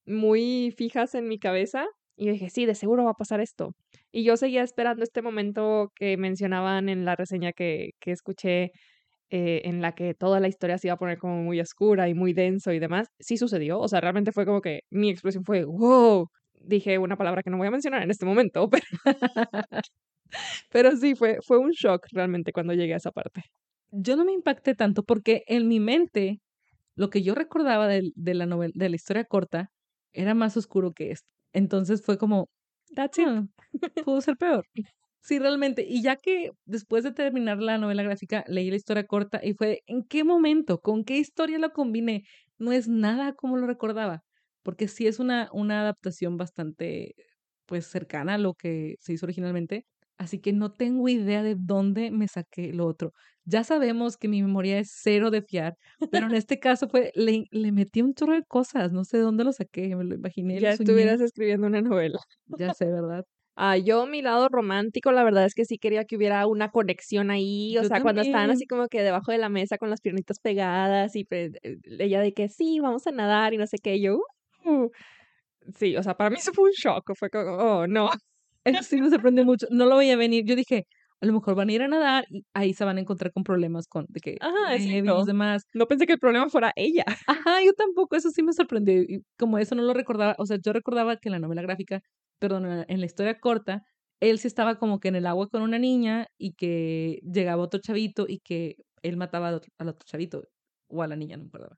muy 0.06 0.72
fijas 0.76 1.14
en 1.14 1.28
mi 1.28 1.38
cabeza 1.38 1.86
y 2.16 2.30
dije, 2.30 2.50
sí, 2.50 2.66
de 2.66 2.74
seguro 2.74 3.04
va 3.04 3.10
a 3.12 3.14
pasar 3.14 3.40
esto. 3.40 3.74
Y 4.12 4.24
yo 4.24 4.36
seguía 4.36 4.62
esperando 4.62 5.02
este 5.02 5.22
momento 5.22 5.90
que 5.96 6.16
mencionaban 6.16 6.88
en 6.88 7.04
la 7.04 7.16
reseña 7.16 7.52
que, 7.52 7.90
que 8.00 8.12
escuché, 8.12 8.70
eh, 9.30 9.62
en 9.64 9.82
la 9.82 9.94
que 9.94 10.14
toda 10.14 10.40
la 10.40 10.48
historia 10.48 10.78
se 10.78 10.88
iba 10.88 10.94
a 10.94 10.98
poner 10.98 11.18
como 11.18 11.42
muy 11.42 11.60
oscura 11.60 12.08
y 12.08 12.14
muy 12.14 12.32
denso 12.34 12.72
y 12.72 12.78
demás. 12.78 13.08
Sí 13.20 13.36
sucedió, 13.38 13.80
o 13.80 13.88
sea, 13.88 14.00
realmente 14.00 14.32
fue 14.32 14.46
como 14.46 14.60
que 14.60 14.80
mi 14.90 15.10
expresión 15.10 15.44
fue, 15.44 15.64
wow. 15.64 16.28
Dije 16.66 16.98
una 16.98 17.16
palabra 17.16 17.42
que 17.42 17.50
no 17.50 17.58
voy 17.58 17.68
a 17.68 17.70
mencionar 17.70 18.02
en 18.02 18.10
este 18.10 18.26
momento, 18.26 18.68
pero, 18.70 18.86
pero 20.70 20.96
sí, 20.96 21.14
fue, 21.14 21.38
fue 21.46 21.58
un 21.58 21.70
shock 21.70 22.06
realmente 22.12 22.52
cuando 22.52 22.72
llegué 22.74 22.94
a 22.94 22.98
esa 22.98 23.12
parte. 23.12 23.42
Yo 23.90 24.16
no 24.16 24.24
me 24.24 24.32
impacté 24.32 24.74
tanto 24.74 25.02
porque 25.04 25.42
en 25.46 25.68
mi 25.68 25.80
mente 25.80 26.40
lo 26.96 27.10
que 27.10 27.22
yo 27.22 27.34
recordaba 27.34 27.88
de, 27.88 28.12
de 28.14 28.34
la 28.34 28.46
novela, 28.46 28.72
de 28.76 28.88
la 28.90 28.96
historia 28.96 29.24
corta 29.24 29.70
era 30.12 30.34
más 30.34 30.56
oscuro 30.56 30.92
que 30.92 31.12
esto. 31.12 31.28
Entonces 31.52 32.02
fue 32.04 32.18
como, 32.18 32.48
that's 32.96 33.18
it. 33.18 33.26
Ah, 33.28 33.44
pudo 34.04 34.20
ser 34.20 34.36
peor. 34.36 34.66
Sí, 35.22 35.38
realmente. 35.38 35.84
Y 35.88 36.02
ya 36.02 36.16
que 36.16 36.50
después 36.66 37.04
de 37.04 37.12
terminar 37.12 37.58
la 37.58 37.78
novela 37.78 38.02
gráfica, 38.02 38.44
leí 38.46 38.70
la 38.70 38.76
historia 38.76 39.06
corta 39.06 39.40
y 39.42 39.54
fue, 39.54 39.80
¿en 39.86 40.04
qué 40.04 40.24
momento? 40.24 40.80
¿Con 40.80 41.04
qué 41.04 41.16
historia 41.18 41.58
lo 41.58 41.72
combiné? 41.72 42.24
No 42.58 42.72
es 42.72 42.88
nada 42.88 43.34
como 43.34 43.56
lo 43.56 43.66
recordaba, 43.66 44.22
porque 44.64 44.88
sí 44.88 45.06
es 45.06 45.20
una, 45.20 45.50
una 45.52 45.82
adaptación 45.82 46.36
bastante, 46.38 47.14
pues, 47.66 47.86
cercana 47.86 48.34
a 48.34 48.38
lo 48.38 48.54
que 48.54 48.96
se 49.00 49.12
hizo 49.14 49.26
originalmente. 49.26 49.86
Así 50.18 50.40
que 50.40 50.52
no 50.52 50.72
tengo 50.72 51.08
idea 51.08 51.42
de 51.42 51.56
dónde 51.58 52.10
me 52.12 52.28
saqué 52.28 52.72
lo 52.72 52.86
otro. 52.86 53.12
Ya 53.44 53.64
sabemos 53.64 54.16
que 54.16 54.28
mi 54.28 54.42
memoria 54.42 54.78
es 54.78 54.90
cero 55.02 55.30
de 55.30 55.42
fiar, 55.42 55.76
pero 56.10 56.26
en 56.26 56.34
este 56.36 56.60
caso 56.60 56.88
fue, 56.88 57.10
le, 57.16 57.44
le 57.50 57.72
metí 57.72 58.00
un 58.02 58.14
chorro 58.14 58.34
de 58.34 58.44
cosas, 58.44 58.92
no 58.92 59.04
sé 59.04 59.18
de 59.18 59.24
dónde 59.24 59.44
lo 59.44 59.52
saqué, 59.52 59.96
me 59.96 60.04
lo 60.04 60.14
imaginé. 60.14 60.60
Ya 60.60 60.70
lo 60.70 60.74
estuvieras 60.74 61.20
escribiendo 61.20 61.66
una 61.66 61.82
novela. 61.82 62.18
Ya 62.46 62.72
sé, 62.72 62.86
¿verdad? 62.86 63.24
Ah, 63.56 63.76
yo, 63.78 64.04
mi 64.06 64.20
lado 64.20 64.48
romántico, 64.48 65.12
la 65.12 65.22
verdad 65.22 65.44
es 65.44 65.54
que 65.54 65.64
sí 65.64 65.78
quería 65.78 66.04
que 66.06 66.16
hubiera 66.16 66.44
una 66.48 66.70
conexión 66.72 67.30
ahí. 67.30 67.78
O 67.78 67.84
Yo 67.84 67.84
sea, 67.84 68.00
cuando 68.00 68.20
estaban 68.20 68.50
así 68.50 68.66
como 68.66 68.88
que 68.88 69.02
debajo 69.02 69.30
de 69.30 69.38
la 69.38 69.48
mesa 69.48 69.78
con 69.78 69.90
las 69.90 70.00
piernitas 70.00 70.40
pegadas 70.40 71.14
y 71.14 71.24
pues, 71.24 71.52
eh, 71.62 71.76
ella 72.00 72.20
de 72.20 72.32
que 72.34 72.48
sí, 72.48 72.80
vamos 72.80 73.06
a 73.06 73.12
nadar 73.12 73.54
y 73.54 73.58
no 73.58 73.66
sé 73.68 73.78
qué. 73.78 74.00
yo, 74.00 74.18
"Uh". 74.64 74.90
sí, 75.76 75.96
o 75.96 76.02
sea, 76.02 76.16
para 76.16 76.30
mí 76.30 76.36
eso 76.38 76.52
fue 76.52 76.64
un 76.64 76.72
shock. 76.72 77.12
Fue 77.18 77.30
como, 77.30 77.56
oh, 77.56 77.86
no. 77.86 78.10
Eso 78.64 78.82
sí 78.82 79.00
me 79.00 79.10
sorprendió 79.10 79.44
mucho. 79.44 79.66
No 79.70 79.86
lo 79.86 79.98
veía 79.98 80.16
venir. 80.16 80.44
Yo 80.46 80.56
dije, 80.56 80.86
a 81.20 81.26
lo 81.26 81.32
mejor 81.32 81.54
van 81.54 81.68
a 81.68 81.72
ir 81.72 81.82
a 81.82 81.88
nadar 81.88 82.24
y 82.30 82.44
ahí 82.54 82.74
se 82.74 82.84
van 82.84 82.98
a 82.98 83.00
encontrar 83.00 83.32
con 83.32 83.44
problemas 83.44 83.86
con 83.88 84.06
de 84.08 84.20
que 84.20 84.36
Ajá, 84.40 84.76
y 84.76 85.00
demás. 85.00 85.64
No 85.74 85.86
pensé 85.86 86.06
que 86.06 86.14
el 86.14 86.18
problema 86.18 86.48
fuera 86.48 86.72
ella. 86.76 87.04
Ajá, 87.26 87.62
yo 87.64 87.72
tampoco, 87.74 88.16
eso 88.16 88.30
sí 88.30 88.42
me 88.42 88.52
sorprendió. 88.52 89.02
Y 89.02 89.22
como 89.38 89.58
eso 89.58 89.74
no 89.74 89.82
lo 89.82 89.94
recordaba, 89.94 90.34
o 90.38 90.46
sea, 90.46 90.58
yo 90.62 90.72
recordaba 90.72 91.16
que 91.16 91.28
en 91.28 91.32
la 91.32 91.38
novela 91.38 91.62
gráfica, 91.62 92.00
perdón, 92.38 92.66
en 92.66 92.78
la, 92.78 92.84
en 92.88 93.00
la 93.00 93.06
historia 93.06 93.38
corta, 93.40 93.82
él 94.20 94.38
sí 94.38 94.48
estaba 94.48 94.78
como 94.78 95.00
que 95.00 95.08
en 95.08 95.16
el 95.16 95.26
agua 95.26 95.48
con 95.48 95.62
una 95.62 95.78
niña 95.78 96.26
y 96.38 96.54
que 96.54 97.20
llegaba 97.22 97.62
otro 97.62 97.80
chavito 97.80 98.26
y 98.28 98.40
que 98.40 98.76
él 99.02 99.16
mataba 99.16 99.48
al 99.48 99.54
otro, 99.56 99.72
al 99.78 99.88
otro 99.88 100.04
chavito 100.06 100.42
o 100.88 101.02
a 101.02 101.06
la 101.08 101.16
niña, 101.16 101.36
no 101.36 101.44
me 101.44 101.48
acordaba. 101.48 101.76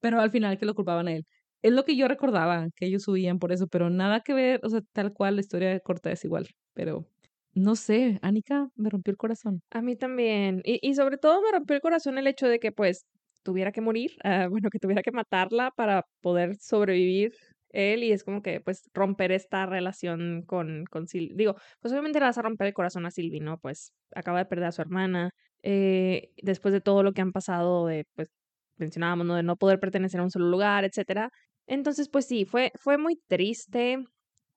Pero 0.00 0.20
al 0.20 0.30
final 0.30 0.58
que 0.58 0.66
lo 0.66 0.74
culpaban 0.74 1.08
a 1.08 1.12
él. 1.14 1.26
Es 1.62 1.72
lo 1.72 1.84
que 1.84 1.96
yo 1.96 2.08
recordaba, 2.08 2.66
que 2.76 2.86
ellos 2.86 3.04
subían 3.04 3.38
por 3.38 3.52
eso, 3.52 3.68
pero 3.68 3.88
nada 3.90 4.20
que 4.20 4.34
ver, 4.34 4.60
o 4.64 4.68
sea, 4.68 4.80
tal 4.92 5.12
cual, 5.12 5.36
la 5.36 5.40
historia 5.42 5.78
corta 5.80 6.10
es 6.10 6.24
igual. 6.24 6.48
Pero 6.74 7.06
no 7.54 7.76
sé, 7.76 8.18
Anika 8.22 8.68
me 8.74 8.90
rompió 8.90 9.12
el 9.12 9.16
corazón. 9.16 9.62
A 9.70 9.82
mí 9.82 9.96
también. 9.96 10.62
Y, 10.64 10.78
y 10.82 10.94
sobre 10.94 11.18
todo 11.18 11.40
me 11.42 11.52
rompió 11.52 11.76
el 11.76 11.82
corazón 11.82 12.18
el 12.18 12.26
hecho 12.26 12.48
de 12.48 12.58
que 12.58 12.72
pues 12.72 13.06
tuviera 13.42 13.72
que 13.72 13.80
morir, 13.80 14.12
ah, 14.24 14.46
bueno, 14.50 14.70
que 14.70 14.78
tuviera 14.78 15.02
que 15.02 15.12
matarla 15.12 15.70
para 15.76 16.04
poder 16.20 16.56
sobrevivir 16.56 17.32
él 17.70 18.04
y 18.04 18.12
es 18.12 18.22
como 18.24 18.42
que 18.42 18.60
pues 18.60 18.90
romper 18.92 19.32
esta 19.32 19.64
relación 19.66 20.42
con, 20.46 20.84
con 20.90 21.06
Sylvie. 21.06 21.34
Digo, 21.36 21.56
pues 21.80 21.92
obviamente 21.92 22.18
le 22.20 22.26
vas 22.26 22.36
a 22.38 22.42
romper 22.42 22.66
el 22.68 22.74
corazón 22.74 23.06
a 23.06 23.10
Sylvie, 23.10 23.40
¿no? 23.40 23.58
Pues 23.58 23.92
acaba 24.14 24.38
de 24.38 24.44
perder 24.46 24.66
a 24.66 24.72
su 24.72 24.82
hermana. 24.82 25.30
eh, 25.62 26.30
después 26.42 26.72
de 26.74 26.80
todo 26.82 27.02
lo 27.02 27.12
que 27.12 27.22
han 27.22 27.32
pasado 27.32 27.86
de, 27.86 28.04
pues 28.14 28.28
mencionábamos, 28.76 29.26
¿no? 29.26 29.36
De 29.36 29.42
no 29.42 29.56
poder 29.56 29.80
pertenecer 29.80 30.20
a 30.20 30.24
un 30.24 30.30
solo 30.30 30.46
lugar, 30.48 30.84
etcétera. 30.84 31.30
Entonces, 31.66 32.08
pues 32.08 32.26
sí, 32.26 32.44
fue, 32.44 32.72
fue 32.76 32.98
muy 32.98 33.16
triste. 33.28 34.04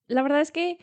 La 0.08 0.22
verdad 0.22 0.40
es 0.40 0.52
que 0.52 0.78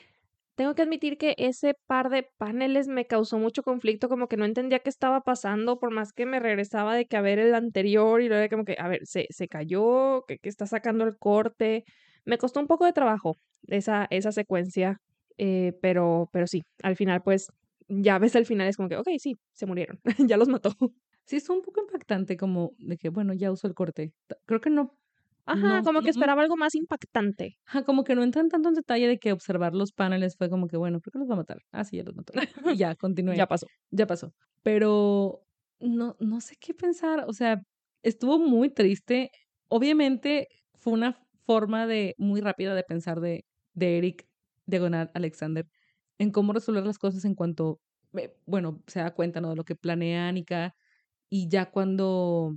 tengo 0.56 0.76
que 0.76 0.84
admitir 0.84 1.18
que 1.18 1.36
ese 1.38 1.76
par 1.88 2.10
de 2.10 2.30
paneles 2.38 2.88
me 2.88 3.06
causó 3.08 3.40
mucho 3.40 3.64
conflicto, 3.64 4.10
como 4.10 4.28
que 4.28 4.38
no 4.38 4.46
entendía 4.46 4.80
qué 4.80 4.90
estaba 4.90 5.22
pasando, 5.22 5.80
por 5.80 5.92
más 5.92 6.14
que 6.14 6.26
me 6.26 6.40
regresaba 6.40 6.96
de 6.96 7.06
que 7.08 7.18
a 7.18 7.22
ver 7.22 7.40
el 7.40 7.56
anterior 7.56 8.22
y 8.22 8.28
luego 8.30 8.48
como 8.50 8.66
que, 8.66 8.76
a 8.80 8.88
ver, 8.88 9.02
se, 9.06 9.28
se 9.32 9.48
cayó, 9.48 10.24
que, 10.28 10.38
que 10.40 10.50
está 10.50 10.68
sacando 10.68 11.06
el 11.06 11.18
corte. 11.18 11.86
Me 12.26 12.38
costó 12.38 12.60
un 12.60 12.68
poco 12.68 12.86
de 12.86 12.94
trabajo 12.94 13.36
esa, 13.68 14.08
esa 14.12 14.32
secuencia, 14.32 14.98
eh, 15.38 15.74
pero, 15.82 16.30
pero 16.32 16.48
sí, 16.48 16.62
al 16.84 16.96
final 16.96 17.22
pues 17.24 17.48
ya 17.88 18.18
ves 18.20 18.36
al 18.36 18.46
final 18.46 18.68
es 18.68 18.78
como 18.78 18.90
que, 18.90 18.98
ok, 18.98 19.10
sí, 19.20 19.36
se 19.54 19.66
murieron, 19.66 20.00
ya 20.30 20.38
los 20.38 20.50
mató. 20.50 20.72
Sí, 21.26 21.38
es 21.38 21.50
un 21.50 21.62
poco 21.62 21.82
impactante 21.82 22.38
como 22.38 22.72
de 22.78 22.98
que, 22.98 23.10
bueno, 23.10 23.34
ya 23.34 23.52
usó 23.52 23.68
el 23.68 23.74
corte. 23.74 24.12
Creo 24.46 24.60
que 24.62 24.70
no, 24.70 24.98
Ajá, 25.46 25.80
no, 25.80 25.84
como 25.84 26.02
que 26.02 26.10
esperaba 26.10 26.42
algo 26.42 26.56
más 26.56 26.74
impactante. 26.76 27.58
ajá, 27.66 27.84
como 27.84 28.04
que 28.04 28.16
no 28.16 28.24
entran 28.24 28.50
tanto 28.50 28.70
en 28.70 28.76
detalle 28.76 29.08
de 29.08 29.18
que 29.20 29.32
observar 29.32 29.74
los 29.74 29.92
paneles 29.92 30.36
fue 30.38 30.50
como 30.50 30.68
que, 30.68 30.78
bueno, 30.78 31.00
¿por 31.02 31.12
qué 31.12 31.20
los 31.20 31.30
va 31.30 31.34
a 31.34 31.38
matar? 31.38 31.60
Ah, 31.72 31.84
sí, 31.84 31.98
ya 31.98 32.04
los 32.04 32.16
mató. 32.16 32.34
Y 32.76 32.78
ya, 32.78 32.96
continué. 32.96 33.36
Ya 33.36 33.48
pasó. 33.48 33.68
ya 33.92 34.08
pasó. 34.08 34.34
Pero 34.64 35.42
no, 35.80 36.16
no 36.20 36.40
sé 36.42 36.56
qué 36.60 36.74
pensar. 36.74 37.26
O 37.28 37.34
sea, 37.34 37.62
estuvo 38.04 38.40
muy 38.40 38.70
triste. 38.70 39.32
Obviamente 39.68 40.48
fue 40.76 40.94
una 40.94 41.18
forma 41.46 41.88
de 41.88 42.16
muy 42.18 42.42
rápida 42.42 42.74
de 42.74 42.84
pensar 42.84 43.20
de, 43.20 43.46
de 43.74 43.98
Eric 43.98 44.26
Diagonal 44.66 45.12
Alexander 45.14 45.66
en 46.20 46.32
cómo 46.32 46.54
resolver 46.54 46.86
las 46.86 46.98
cosas 46.98 47.26
en 47.26 47.36
cuanto, 47.36 47.80
eh, 48.14 48.34
bueno, 48.46 48.82
se 48.88 49.00
da 49.00 49.14
cuenta 49.14 49.42
¿no? 49.42 49.50
de 49.50 49.56
lo 49.56 49.66
que 49.66 49.76
planea 49.76 50.28
Annika 50.30 50.74
y 51.30 51.50
ya 51.50 51.70
cuando 51.72 52.54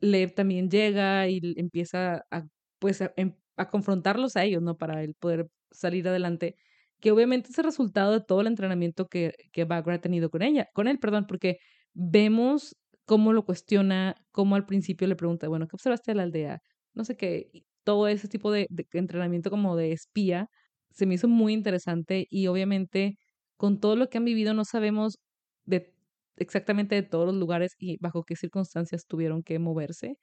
Lev 0.00 0.34
también 0.34 0.70
llega 0.70 1.28
y 1.28 1.40
empieza 1.56 2.24
a, 2.30 2.44
pues, 2.78 3.02
a, 3.02 3.12
em- 3.16 3.34
confrontarlos 3.70 4.36
a 4.36 4.44
ellos, 4.44 4.62
¿no? 4.62 4.76
Para 4.76 5.02
él 5.02 5.14
poder 5.18 5.48
salir 5.70 6.06
adelante, 6.08 6.56
que 7.00 7.10
obviamente 7.12 7.50
es 7.50 7.58
el 7.58 7.64
resultado 7.64 8.12
de 8.12 8.20
todo 8.20 8.40
el 8.40 8.46
entrenamiento 8.48 9.06
que, 9.06 9.34
que 9.52 9.64
Bagra 9.64 9.94
ha 9.96 10.00
tenido 10.00 10.30
con 10.30 10.42
ella, 10.42 10.66
con 10.74 10.88
él, 10.88 10.98
perdón, 10.98 11.26
porque 11.26 11.58
vemos 11.94 12.76
cómo 13.04 13.32
lo 13.32 13.44
cuestiona, 13.44 14.14
cómo 14.32 14.56
al 14.56 14.66
principio 14.66 15.06
le 15.08 15.16
pregunta, 15.16 15.48
bueno, 15.48 15.66
¿qué 15.68 15.76
observaste 15.76 16.10
de 16.12 16.16
la 16.16 16.22
aldea? 16.24 16.60
No 16.94 17.04
sé 17.04 17.16
qué, 17.16 17.50
todo 17.84 18.08
ese 18.08 18.28
tipo 18.28 18.50
de, 18.50 18.66
de 18.70 18.86
entrenamiento 18.92 19.50
como 19.50 19.76
de 19.76 19.92
espía 19.92 20.48
se 20.90 21.06
me 21.06 21.14
hizo 21.14 21.28
muy 21.28 21.52
interesante 21.52 22.26
y 22.30 22.46
obviamente 22.48 23.16
con 23.56 23.80
todo 23.80 23.96
lo 23.96 24.08
que 24.08 24.18
han 24.18 24.24
vivido 24.24 24.54
no 24.54 24.64
sabemos 24.64 25.18
de 25.64 25.94
exactamente 26.36 26.94
de 26.94 27.02
todos 27.02 27.26
los 27.26 27.36
lugares 27.36 27.74
y 27.78 27.98
bajo 27.98 28.24
qué 28.24 28.36
circunstancias 28.36 29.06
tuvieron 29.06 29.42
que 29.42 29.58
moverse, 29.58 30.18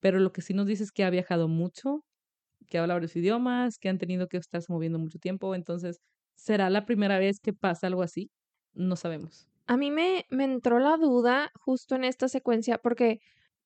pero 0.00 0.20
lo 0.20 0.32
que 0.32 0.42
sí 0.42 0.54
nos 0.54 0.66
dice 0.66 0.84
es 0.84 0.92
que 0.92 1.04
ha 1.04 1.10
viajado 1.10 1.48
mucho, 1.48 2.04
que 2.68 2.78
habla 2.78 2.94
varios 2.94 3.16
idiomas, 3.16 3.78
que 3.78 3.88
han 3.88 3.98
tenido 3.98 4.28
que 4.28 4.38
estarse 4.38 4.72
moviendo 4.72 4.98
mucho 4.98 5.18
tiempo, 5.18 5.54
entonces, 5.54 6.00
¿será 6.36 6.70
la 6.70 6.86
primera 6.86 7.18
vez 7.18 7.40
que 7.40 7.52
pasa 7.52 7.86
algo 7.86 8.02
así? 8.02 8.30
No 8.74 8.96
sabemos. 8.96 9.48
A 9.66 9.76
mí 9.76 9.90
me, 9.90 10.26
me 10.30 10.44
entró 10.44 10.78
la 10.78 10.96
duda 10.96 11.50
justo 11.54 11.94
en 11.94 12.04
esta 12.04 12.28
secuencia 12.28 12.78
porque 12.78 13.20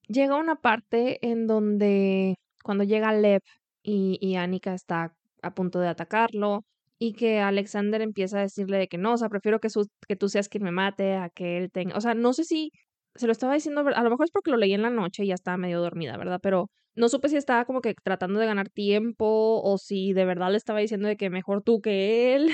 llega 0.09 0.37
una 0.37 0.57
parte 0.57 1.19
en 1.27 1.47
donde 1.47 2.37
cuando 2.63 2.85
llega 2.85 3.13
Lev 3.13 3.43
y, 3.83 4.19
y 4.21 4.37
Annika 4.37 4.75
está 4.75 5.15
a 5.43 5.55
punto 5.55 5.81
de 5.81 5.89
atacarlo 5.89 6.65
y 6.99 7.13
que 7.15 7.41
Alexander 7.41 8.01
empieza 8.03 8.39
a 8.39 8.43
decirle 8.43 8.79
de 8.79 8.89
que 8.89 8.99
no, 8.99 9.15
o 9.15 9.17
sea, 9.17 9.29
prefiero 9.29 9.61
que, 9.61 9.71
su- 9.71 9.89
que 10.09 10.17
tú 10.17 10.29
seas 10.29 10.49
quien 10.49 10.65
me 10.65 10.73
mate 10.73 11.15
a 11.17 11.31
que 11.31 11.57
él 11.59 11.71
tenga, 11.73 11.97
o 11.97 12.01
sea, 12.01 12.15
no 12.15 12.33
sé 12.33 12.45
si 12.45 12.71
se 13.15 13.27
lo 13.27 13.33
estaba 13.33 13.55
diciendo, 13.55 13.81
a 13.83 14.03
lo 14.03 14.11
mejor 14.11 14.27
es 14.27 14.31
porque 14.33 14.51
lo 14.51 14.57
leí 14.57 14.75
en 14.75 14.83
la 14.83 14.91
noche 14.91 15.25
y 15.25 15.29
ya 15.29 15.35
estaba 15.35 15.57
medio 15.57 15.81
dormida, 15.81 16.17
¿verdad? 16.17 16.41
Pero 16.43 16.71
no 16.95 17.09
supe 17.09 17.29
si 17.29 17.37
estaba 17.37 17.65
como 17.65 17.81
que 17.81 17.95
tratando 18.05 18.39
de 18.41 18.47
ganar 18.47 18.69
tiempo 18.71 19.61
o 19.63 19.79
si 19.79 20.13
de 20.13 20.25
verdad 20.25 20.51
le 20.51 20.57
estaba 20.57 20.81
diciendo 20.81 21.09
de 21.09 21.17
que 21.17 21.31
mejor 21.31 21.63
tú 21.63 21.81
que 21.81 22.35
él, 22.37 22.51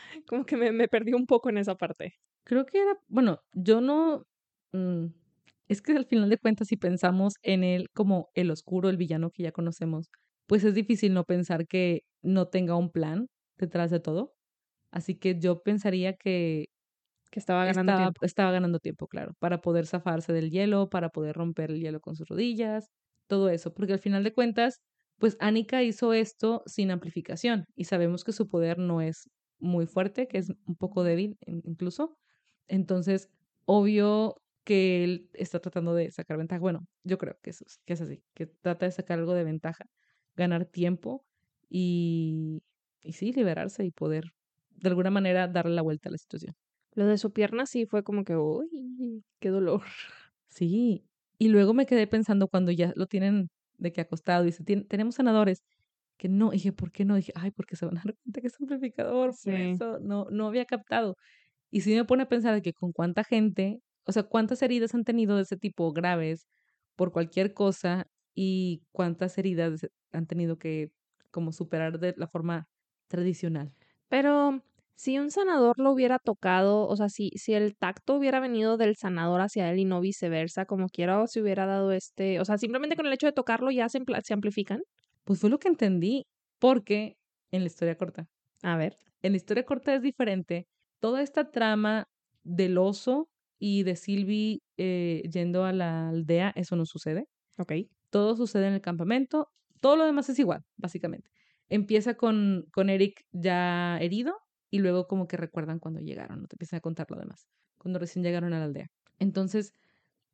como 0.26 0.44
que 0.44 0.56
me, 0.56 0.72
me 0.72 0.88
perdí 0.88 1.12
un 1.14 1.26
poco 1.26 1.50
en 1.50 1.58
esa 1.58 1.76
parte. 1.76 2.14
Creo 2.44 2.66
que 2.66 2.80
era, 2.82 2.98
bueno, 3.08 3.40
yo 3.52 3.80
no, 3.80 4.24
mm, 4.72 5.06
es 5.68 5.82
que 5.82 5.92
al 5.92 6.06
final 6.06 6.28
de 6.30 6.38
cuentas 6.38 6.68
si 6.68 6.76
pensamos 6.76 7.34
en 7.42 7.64
él 7.64 7.88
como 7.94 8.30
el 8.34 8.50
oscuro, 8.50 8.88
el 8.88 8.96
villano 8.96 9.30
que 9.30 9.44
ya 9.44 9.52
conocemos, 9.52 10.10
pues 10.46 10.64
es 10.64 10.74
difícil 10.74 11.14
no 11.14 11.24
pensar 11.24 11.66
que 11.66 12.02
no 12.22 12.48
tenga 12.48 12.76
un 12.76 12.90
plan 12.90 13.28
detrás 13.62 13.90
de 13.92 14.00
todo. 14.00 14.34
Así 14.92 15.16
que 15.16 15.38
yo 15.40 15.62
pensaría 15.64 16.14
que 16.16 16.66
Que 17.32 17.40
estaba 17.40 17.64
ganando 17.64 17.94
estaba, 17.94 18.02
tiempo. 18.02 18.22
estaba 18.22 18.50
ganando 18.52 18.78
tiempo, 18.80 19.06
claro, 19.08 19.34
para 19.38 19.60
poder 19.60 19.86
zafarse 19.86 20.32
del 20.32 20.50
hielo, 20.50 20.90
para 20.90 21.10
poder 21.10 21.36
romper 21.36 21.70
el 21.70 21.80
hielo 21.80 22.00
con 22.00 22.16
sus 22.16 22.28
rodillas, 22.28 22.90
todo 23.28 23.48
eso, 23.50 23.72
porque 23.74 23.92
al 23.94 23.98
final 24.00 24.24
de 24.24 24.32
cuentas, 24.34 24.80
pues 25.18 25.36
Annika 25.40 25.82
hizo 25.82 26.12
esto 26.12 26.62
sin 26.66 26.90
amplificación 26.90 27.64
y 27.76 27.84
sabemos 27.84 28.24
que 28.24 28.32
su 28.32 28.48
poder 28.48 28.78
no 28.78 29.00
es 29.00 29.30
muy 29.60 29.86
fuerte, 29.86 30.26
que 30.28 30.38
es 30.38 30.50
un 30.66 30.76
poco 30.76 31.04
débil 31.04 31.36
in- 31.46 31.62
incluso. 31.64 32.18
Entonces, 32.68 33.28
obvio 33.64 34.36
que 34.64 35.04
él 35.04 35.30
está 35.34 35.60
tratando 35.60 35.94
de 35.94 36.10
sacar 36.10 36.36
ventaja. 36.38 36.60
Bueno, 36.60 36.86
yo 37.04 37.18
creo 37.18 37.36
que, 37.42 37.50
eso, 37.50 37.64
es- 37.66 37.78
que 37.86 37.92
es 37.94 38.00
así, 38.00 38.22
que 38.34 38.46
trata 38.46 38.86
de 38.86 38.92
sacar 38.92 39.18
algo 39.20 39.34
de 39.34 39.44
ventaja, 39.44 39.84
ganar 40.36 40.66
tiempo 40.66 41.24
y, 41.68 42.62
y 43.02 43.12
sí, 43.14 43.32
liberarse 43.32 43.84
y 43.84 43.90
poder 43.92 44.24
de 44.70 44.88
alguna 44.90 45.10
manera 45.10 45.48
darle 45.48 45.74
la 45.74 45.82
vuelta 45.82 46.08
a 46.08 46.12
la 46.12 46.18
situación. 46.18 46.54
Lo 46.94 47.06
de 47.06 47.18
su 47.18 47.32
pierna 47.32 47.66
sí 47.66 47.86
fue 47.86 48.02
como 48.04 48.24
que, 48.24 48.36
uy, 48.36 49.24
qué 49.40 49.50
dolor. 49.50 49.82
Sí, 50.48 51.06
y 51.38 51.48
luego 51.48 51.74
me 51.74 51.86
quedé 51.86 52.06
pensando 52.06 52.48
cuando 52.48 52.70
ya 52.72 52.92
lo 52.96 53.06
tienen 53.06 53.48
de 53.78 53.92
que 53.92 54.00
acostado, 54.02 54.44
dice, 54.44 54.64
"Tien- 54.64 54.86
tenemos 54.88 55.14
sanadores, 55.16 55.62
que 56.18 56.28
no, 56.28 56.50
y 56.52 56.56
dije, 56.56 56.72
¿por 56.72 56.92
qué 56.92 57.04
no? 57.04 57.16
Dije, 57.16 57.32
ay, 57.34 57.50
porque 57.52 57.74
se 57.76 57.86
van 57.86 57.98
a 57.98 58.02
dar 58.04 58.14
cuenta 58.22 58.40
que 58.40 58.46
es 58.48 58.60
amplificador, 58.60 59.36
por 59.46 59.62
eso 59.62 59.98
no, 60.00 60.26
no 60.30 60.46
había 60.48 60.66
captado. 60.66 61.16
Y 61.70 61.82
sí 61.82 61.94
me 61.96 62.04
pone 62.06 62.24
a 62.24 62.28
pensar 62.28 62.54
de 62.54 62.62
que 62.62 62.74
con 62.74 62.92
cuánta 62.92 63.24
gente, 63.24 63.80
o 64.06 64.12
sea, 64.12 64.24
cuántas 64.24 64.62
heridas 64.62 64.94
han 64.94 65.04
tenido 65.04 65.36
de 65.36 65.42
ese 65.44 65.56
tipo 65.58 65.92
graves 65.92 66.48
por 66.96 67.12
cualquier 67.12 67.54
cosa 67.54 68.06
y 68.34 68.84
cuántas 68.92 69.38
heridas 69.38 69.86
han 70.12 70.26
tenido 70.26 70.58
que 70.58 70.90
como 71.32 71.52
superar 71.52 72.00
de 72.00 72.14
la 72.18 72.28
forma 72.28 72.66
tradicional. 73.12 73.68
Pero 74.08 74.62
Si 74.94 75.18
un 75.18 75.30
sanador 75.30 75.78
lo 75.78 75.90
hubiera 75.92 76.18
tocado, 76.18 76.86
o 76.86 76.96
sea, 76.96 77.08
si, 77.08 77.30
si 77.36 77.54
el 77.54 77.74
tacto 77.76 78.14
hubiera 78.16 78.40
venido 78.40 78.76
del 78.76 78.94
sanador 78.96 79.40
hacia 79.40 79.70
él 79.70 79.80
y 79.80 79.84
no 79.84 80.00
viceversa, 80.00 80.64
como 80.66 80.88
quiera, 80.88 81.20
o 81.20 81.26
se 81.26 81.40
hubiera 81.42 81.66
dado 81.66 81.92
este, 81.92 82.38
o 82.40 82.44
sea, 82.44 82.56
simplemente 82.58 82.94
con 82.96 83.06
el 83.06 83.12
hecho 83.12 83.26
de 83.26 83.32
tocarlo 83.32 83.70
ya 83.72 83.88
se, 83.88 84.00
se 84.24 84.34
amplifican. 84.34 84.82
Pues 85.24 85.40
fue 85.40 85.50
lo 85.50 85.58
que 85.58 85.68
entendí, 85.68 86.26
porque 86.60 87.16
en 87.50 87.62
la 87.62 87.66
historia 87.66 87.96
corta. 87.96 88.26
A 88.62 88.76
ver. 88.76 88.96
En 89.22 89.32
la 89.32 89.36
historia 89.38 89.64
corta 89.64 89.94
es 89.94 90.02
diferente. 90.02 90.66
Toda 91.00 91.22
esta 91.22 91.50
trama 91.50 92.06
del 92.44 92.78
oso 92.78 93.28
y 93.58 93.82
de 93.84 93.96
Sylvie 93.96 94.60
eh, 94.76 95.22
yendo 95.32 95.64
a 95.64 95.72
la 95.72 96.10
aldea, 96.10 96.52
eso 96.54 96.76
no 96.76 96.86
sucede. 96.86 97.26
Ok. 97.58 97.72
Todo 98.10 98.36
sucede 98.36 98.68
en 98.68 98.74
el 98.74 98.80
campamento. 98.80 99.48
Todo 99.80 99.96
lo 99.96 100.04
demás 100.06 100.28
es 100.28 100.38
igual, 100.38 100.62
básicamente. 100.76 101.28
Empieza 101.72 102.16
con, 102.16 102.66
con 102.70 102.90
Eric 102.90 103.22
ya 103.32 103.96
herido 103.98 104.34
y 104.70 104.80
luego 104.80 105.06
como 105.06 105.26
que 105.26 105.38
recuerdan 105.38 105.78
cuando 105.78 106.00
llegaron, 106.00 106.42
no 106.42 106.46
te 106.46 106.56
empiezan 106.56 106.76
a 106.78 106.80
contar 106.82 107.10
lo 107.10 107.16
demás, 107.18 107.48
cuando 107.78 107.98
recién 107.98 108.22
llegaron 108.22 108.52
a 108.52 108.58
la 108.58 108.66
aldea. 108.66 108.88
Entonces, 109.18 109.72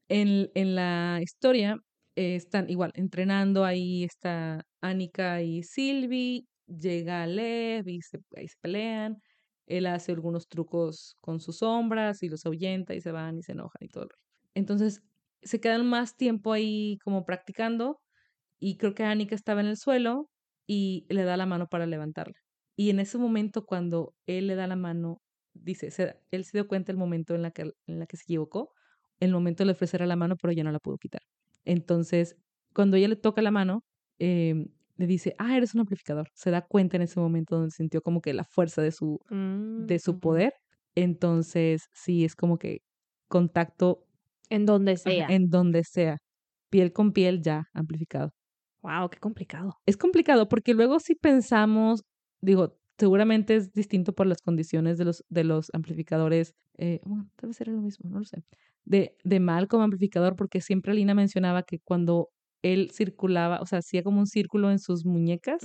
en, 0.08 0.50
en 0.54 0.74
la 0.74 1.20
historia 1.22 1.76
eh, 2.16 2.34
están 2.34 2.68
igual 2.68 2.90
entrenando, 2.94 3.64
ahí 3.64 4.02
está 4.02 4.64
Annika 4.80 5.40
y 5.42 5.62
Sylvie, 5.62 6.46
llega 6.66 7.24
Lev 7.28 7.88
y 7.88 8.02
se, 8.02 8.18
ahí 8.36 8.48
se 8.48 8.56
pelean, 8.60 9.18
él 9.66 9.86
hace 9.86 10.10
algunos 10.12 10.48
trucos 10.48 11.16
con 11.20 11.38
sus 11.40 11.58
sombras 11.58 12.22
y 12.24 12.28
los 12.28 12.46
ahuyenta 12.46 12.94
y 12.94 13.00
se 13.00 13.12
van 13.12 13.38
y 13.38 13.42
se 13.44 13.52
enojan 13.52 13.80
y 13.82 13.88
todo 13.88 14.04
el 14.04 14.10
Entonces, 14.54 15.02
se 15.42 15.60
quedan 15.60 15.86
más 15.86 16.16
tiempo 16.16 16.52
ahí 16.52 16.98
como 17.04 17.24
practicando 17.24 18.00
y 18.58 18.76
creo 18.78 18.94
que 18.94 19.04
Annika 19.04 19.36
estaba 19.36 19.60
en 19.60 19.68
el 19.68 19.76
suelo 19.76 20.28
y 20.68 21.06
le 21.08 21.24
da 21.24 21.36
la 21.36 21.46
mano 21.46 21.66
para 21.66 21.86
levantarla. 21.86 22.36
Y 22.76 22.90
en 22.90 23.00
ese 23.00 23.18
momento, 23.18 23.66
cuando 23.66 24.14
él 24.26 24.46
le 24.46 24.54
da 24.54 24.68
la 24.68 24.76
mano, 24.76 25.20
dice, 25.54 25.88
él 26.30 26.44
se 26.44 26.56
dio 26.56 26.68
cuenta 26.68 26.92
el 26.92 26.98
momento 26.98 27.34
en 27.34 27.42
la, 27.42 27.50
que, 27.50 27.72
en 27.86 27.98
la 27.98 28.06
que 28.06 28.16
se 28.16 28.22
equivocó, 28.22 28.70
el 29.18 29.32
momento 29.32 29.62
de 29.64 29.66
le 29.66 29.72
ofrecer 29.72 30.06
la 30.06 30.14
mano, 30.14 30.36
pero 30.36 30.52
ya 30.52 30.62
no 30.62 30.70
la 30.70 30.78
pudo 30.78 30.98
quitar. 30.98 31.22
Entonces, 31.64 32.36
cuando 32.72 32.96
ella 32.96 33.08
le 33.08 33.16
toca 33.16 33.42
la 33.42 33.50
mano, 33.50 33.82
eh, 34.20 34.66
le 34.96 35.06
dice, 35.06 35.34
ah, 35.38 35.56
eres 35.56 35.74
un 35.74 35.80
amplificador. 35.80 36.28
Se 36.34 36.50
da 36.50 36.62
cuenta 36.62 36.96
en 36.96 37.02
ese 37.02 37.18
momento 37.18 37.56
donde 37.56 37.70
sintió 37.70 38.02
como 38.02 38.20
que 38.20 38.34
la 38.34 38.44
fuerza 38.44 38.82
de 38.82 38.92
su, 38.92 39.18
de 39.30 39.98
su 39.98 40.14
mm, 40.14 40.20
poder. 40.20 40.52
Entonces, 40.94 41.88
sí, 41.92 42.24
es 42.24 42.36
como 42.36 42.58
que 42.58 42.82
contacto. 43.28 44.04
En 44.50 44.66
donde 44.66 44.96
sea. 44.96 45.26
En 45.28 45.50
donde 45.50 45.82
sea. 45.84 46.18
Piel 46.70 46.92
con 46.92 47.12
piel 47.12 47.40
ya 47.40 47.64
amplificado. 47.72 48.32
Wow, 48.82 49.10
qué 49.10 49.18
complicado. 49.18 49.74
Es 49.86 49.96
complicado 49.96 50.48
porque 50.48 50.74
luego 50.74 51.00
si 51.00 51.14
pensamos, 51.14 52.04
digo, 52.40 52.78
seguramente 52.98 53.56
es 53.56 53.72
distinto 53.72 54.12
por 54.12 54.26
las 54.26 54.40
condiciones 54.42 54.98
de 54.98 55.04
los, 55.04 55.24
de 55.28 55.44
los 55.44 55.70
amplificadores. 55.72 56.54
Eh, 56.76 57.00
bueno, 57.04 57.28
tal 57.36 57.48
vez 57.50 57.60
era 57.60 57.72
lo 57.72 57.80
mismo, 57.80 58.08
no 58.10 58.18
lo 58.18 58.24
sé. 58.24 58.44
De, 58.84 59.16
de 59.24 59.40
mal 59.40 59.68
como 59.68 59.84
amplificador, 59.84 60.36
porque 60.36 60.60
siempre 60.60 60.94
Lina 60.94 61.14
mencionaba 61.14 61.62
que 61.62 61.78
cuando 61.80 62.30
él 62.62 62.90
circulaba, 62.92 63.60
o 63.60 63.66
sea, 63.66 63.80
hacía 63.80 64.02
como 64.02 64.18
un 64.20 64.26
círculo 64.26 64.70
en 64.70 64.78
sus 64.78 65.04
muñecas, 65.04 65.62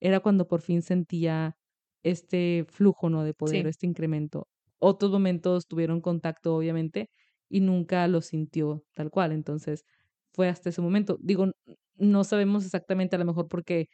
era 0.00 0.20
cuando 0.20 0.48
por 0.48 0.62
fin 0.62 0.82
sentía 0.82 1.56
este 2.02 2.64
flujo, 2.68 3.10
¿no? 3.10 3.24
De 3.24 3.34
poder, 3.34 3.66
este 3.66 3.86
incremento. 3.86 4.48
Otros 4.78 5.10
momentos 5.10 5.66
tuvieron 5.66 6.00
contacto, 6.00 6.56
obviamente, 6.56 7.10
y 7.50 7.60
nunca 7.60 8.06
lo 8.08 8.22
sintió 8.22 8.84
tal 8.94 9.10
cual. 9.10 9.32
Entonces, 9.32 9.84
fue 10.32 10.48
hasta 10.48 10.70
ese 10.70 10.80
momento. 10.80 11.18
Digo, 11.20 11.50
no 12.00 12.24
sabemos 12.24 12.64
exactamente, 12.64 13.16
a 13.16 13.18
lo 13.18 13.26
mejor 13.26 13.48
porque 13.48 13.86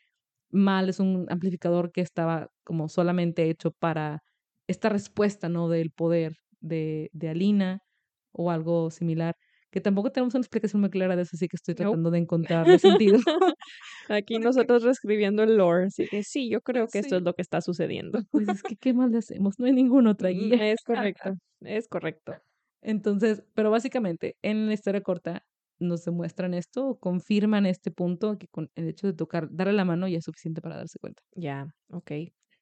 Mal 0.50 0.88
es 0.88 1.00
un 1.00 1.26
amplificador 1.28 1.92
que 1.92 2.00
estaba 2.02 2.48
como 2.64 2.88
solamente 2.88 3.50
hecho 3.50 3.72
para 3.72 4.22
esta 4.68 4.88
respuesta, 4.88 5.48
¿no? 5.48 5.68
Del 5.68 5.90
poder 5.90 6.36
de, 6.60 7.10
de 7.12 7.28
Alina 7.30 7.80
o 8.32 8.50
algo 8.50 8.90
similar 8.90 9.34
que 9.76 9.82
tampoco 9.82 10.10
tenemos 10.10 10.34
una 10.34 10.40
explicación 10.40 10.80
muy 10.80 10.88
clara 10.88 11.16
de 11.16 11.22
eso, 11.22 11.32
así 11.34 11.48
que 11.48 11.56
estoy 11.56 11.74
tratando 11.74 12.10
de 12.10 12.18
encontrarle 12.66 12.78
sentido. 12.78 13.18
Aquí 14.08 14.38
nosotros 14.38 14.82
reescribiendo 14.82 15.42
el 15.42 15.58
lore, 15.58 15.88
así 15.88 16.06
que 16.08 16.22
sí, 16.22 16.48
yo 16.48 16.62
creo 16.62 16.86
que 16.86 16.98
esto 17.00 17.16
es 17.16 17.22
lo 17.22 17.34
que 17.34 17.42
está 17.42 17.60
sucediendo. 17.60 18.20
Pues 18.30 18.48
es 18.48 18.62
que, 18.62 18.76
¿qué 18.76 18.94
más 18.94 19.10
le 19.10 19.18
hacemos? 19.18 19.58
No 19.58 19.66
hay 19.66 19.74
ninguna 19.74 20.12
otra 20.12 20.30
mm, 20.30 20.32
guía. 20.32 20.72
Es 20.72 20.82
correcto, 20.82 21.34
es 21.60 21.88
correcto. 21.88 22.32
Entonces, 22.80 23.42
pero 23.54 23.70
básicamente, 23.70 24.36
en 24.40 24.66
la 24.66 24.72
historia 24.72 25.02
corta 25.02 25.42
nos 25.78 26.04
demuestran 26.04 26.54
esto, 26.54 26.98
confirman 27.00 27.66
este 27.66 27.90
punto, 27.90 28.38
que 28.38 28.48
con 28.48 28.70
el 28.74 28.88
hecho 28.88 29.06
de 29.06 29.12
tocar, 29.12 29.48
darle 29.50 29.72
la 29.74 29.84
mano 29.84 30.08
ya 30.08 30.18
es 30.18 30.24
suficiente 30.24 30.60
para 30.60 30.76
darse 30.76 30.98
cuenta. 30.98 31.22
Ya, 31.34 31.66
ok. 31.90 32.10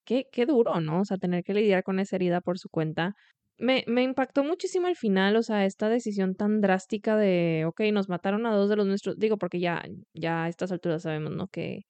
Qué, 0.04 0.26
qué 0.30 0.46
duro, 0.46 0.80
¿no? 0.80 1.00
O 1.00 1.04
sea, 1.04 1.16
tener 1.16 1.44
que 1.44 1.54
lidiar 1.54 1.82
con 1.82 1.98
esa 1.98 2.16
herida 2.16 2.40
por 2.40 2.58
su 2.58 2.68
cuenta 2.68 3.14
me, 3.58 3.84
me 3.86 4.02
impactó 4.02 4.44
muchísimo 4.44 4.86
al 4.88 4.96
final, 4.96 5.36
o 5.36 5.42
sea, 5.42 5.64
esta 5.64 5.88
decisión 5.88 6.34
tan 6.34 6.60
drástica 6.60 7.16
de, 7.16 7.64
ok, 7.66 7.82
nos 7.92 8.08
mataron 8.08 8.46
a 8.46 8.54
dos 8.54 8.68
de 8.68 8.76
los 8.76 8.86
nuestros, 8.86 9.16
digo, 9.18 9.38
porque 9.38 9.60
ya, 9.60 9.82
ya 10.12 10.44
a 10.44 10.48
estas 10.48 10.72
alturas 10.72 11.02
sabemos, 11.02 11.32
¿no? 11.32 11.48
Que 11.48 11.82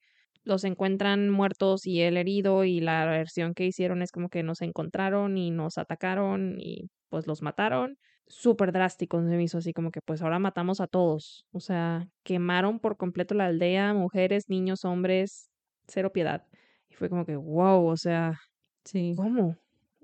los 0.43 0.63
encuentran 0.63 1.29
muertos 1.29 1.87
y 1.87 2.01
él 2.01 2.17
herido 2.17 2.63
y 2.65 2.79
la 2.81 3.05
versión 3.05 3.53
que 3.55 3.65
hicieron 3.65 4.01
es 4.03 4.11
como 4.11 4.29
que 4.29 4.43
nos 4.43 4.61
encontraron 4.61 5.37
y 5.37 5.49
nos 5.51 5.77
atacaron 5.79 6.57
y 6.59 6.87
pues 7.09 7.25
los 7.27 7.41
mataron. 7.41 7.97
Súper 8.27 8.71
drástico 8.71 9.19
se 9.21 9.35
me 9.35 9.43
hizo 9.43 9.59
así 9.59 9.71
como 9.71 9.91
que 9.91 10.01
pues 10.01 10.21
ahora 10.21 10.39
matamos 10.39 10.81
a 10.81 10.87
todos. 10.87 11.45
O 11.51 11.59
sea, 11.59 12.07
quemaron 12.23 12.79
por 12.79 12.97
completo 12.97 13.35
la 13.35 13.45
aldea, 13.45 13.93
mujeres, 13.93 14.49
niños, 14.49 14.83
hombres, 14.83 15.49
cero 15.87 16.11
piedad. 16.11 16.45
Y 16.89 16.95
fue 16.95 17.09
como 17.09 17.25
que, 17.25 17.35
wow, 17.35 17.85
o 17.85 17.97
sea, 17.97 18.39
sí. 18.83 19.13
¿cómo? 19.15 19.57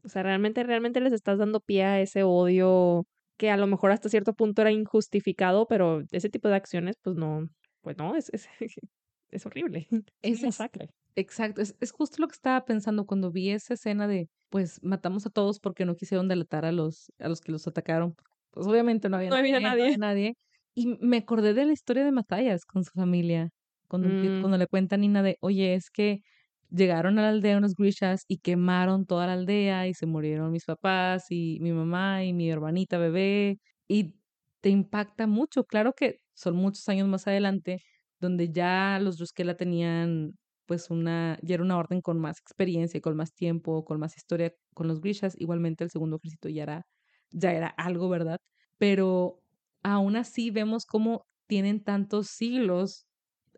O 0.04 0.10
sea, 0.10 0.24
realmente, 0.24 0.64
realmente 0.64 1.00
les 1.02 1.14
estás 1.14 1.38
dando 1.38 1.60
pie 1.60 1.84
a 1.84 2.02
ese 2.02 2.24
odio 2.24 3.06
que 3.38 3.50
a 3.50 3.58
lo 3.58 3.66
mejor 3.66 3.92
hasta 3.92 4.10
cierto 4.10 4.34
punto 4.34 4.62
era 4.62 4.72
injustificado, 4.72 5.68
pero 5.68 6.04
ese 6.12 6.30
tipo 6.30 6.48
de 6.48 6.56
acciones, 6.56 6.98
pues 7.02 7.16
no, 7.16 7.50
pues 7.82 7.98
no, 7.98 8.16
es, 8.16 8.30
es, 8.34 8.48
es 9.32 9.46
horrible. 9.46 9.88
Es, 10.22 10.44
masacre. 10.44 10.90
Exacto, 11.16 11.62
es, 11.62 11.76
es 11.80 11.92
justo 11.92 12.18
lo 12.22 12.28
que 12.28 12.36
estaba 12.36 12.64
pensando 12.64 13.06
cuando 13.06 13.32
vi 13.32 13.50
esa 13.50 13.74
escena 13.74 14.08
de, 14.08 14.30
pues 14.50 14.80
matamos 14.84 15.26
a 15.26 15.30
todos 15.30 15.60
porque 15.60 15.86
no 15.86 15.96
quisieron 15.96 16.28
delatar 16.28 16.66
a 16.66 16.72
los, 16.72 17.12
a 17.20 17.28
los 17.28 17.42
que 17.42 17.52
los 17.52 17.68
atacaron. 17.68 18.16
Pues 18.52 18.68
obviamente 18.68 19.10
no 19.10 19.18
había, 19.18 19.30
no 19.30 19.36
había 19.36 19.60
nadie. 19.60 19.98
nadie. 19.98 20.34
Y 20.76 20.98
me 21.02 21.18
acordé 21.18 21.54
de 21.54 21.66
la 21.66 21.74
historia 21.74 22.06
de 22.06 22.12
Matallas 22.12 22.66
con 22.66 22.84
su 22.84 22.92
familia, 22.92 23.50
cuando, 23.88 24.08
mm. 24.08 24.42
cuando 24.42 24.58
le 24.58 24.68
cuenta 24.68 24.96
a 24.96 24.98
Nina 24.98 25.22
de, 25.22 25.38
oye, 25.42 25.74
es 25.74 25.90
que 25.90 26.22
llegaron 26.70 27.20
a 27.20 27.24
la 27.24 27.30
aldea 27.30 27.58
unos 27.58 27.76
grishas 27.76 28.24
y 28.28 28.38
quemaron 28.38 29.06
toda 29.06 29.28
la 29.28 29.34
aldea 29.34 29.88
y 29.88 29.94
se 29.94 30.06
murieron 30.06 30.52
mis 30.52 30.66
papás 30.66 31.26
y 31.30 31.60
mi 31.60 31.74
mamá 31.74 32.24
y 32.24 32.32
mi 32.32 32.50
hermanita 32.50 32.98
bebé 32.98 33.60
y 33.88 34.16
te 34.62 34.70
impacta 34.70 35.28
mucho. 35.28 35.66
Claro 35.66 35.94
que 35.94 36.20
son 36.34 36.56
muchos 36.56 36.88
años 36.88 37.08
más 37.10 37.28
adelante 37.28 37.82
donde 38.22 38.52
ya 38.52 39.00
los 39.02 39.18
la 39.38 39.58
tenían 39.58 40.34
pues 40.66 40.90
una, 40.90 41.38
ya 41.42 41.56
era 41.56 41.64
una 41.64 41.78
orden 41.78 42.02
con 42.02 42.20
más 42.20 42.40
experiencia, 42.40 43.02
con 43.02 43.18
más 43.18 43.34
tiempo, 43.34 43.84
con 43.84 44.00
más 44.00 44.16
historia 44.16 44.54
con 44.74 44.88
los 44.88 45.02
grishas. 45.02 45.36
Igualmente 45.38 45.84
el 45.84 45.90
segundo 45.92 46.18
ejército 46.18 46.48
ya 46.50 46.64
era, 46.64 46.84
ya 47.32 47.52
era 47.54 47.68
algo, 47.68 48.08
¿verdad? 48.10 48.40
Pero 48.78 49.42
aún 49.84 50.16
así 50.16 50.52
vemos 50.52 50.86
cómo 50.86 51.26
tienen 51.48 51.84
tantos 51.84 52.28
siglos 52.28 53.06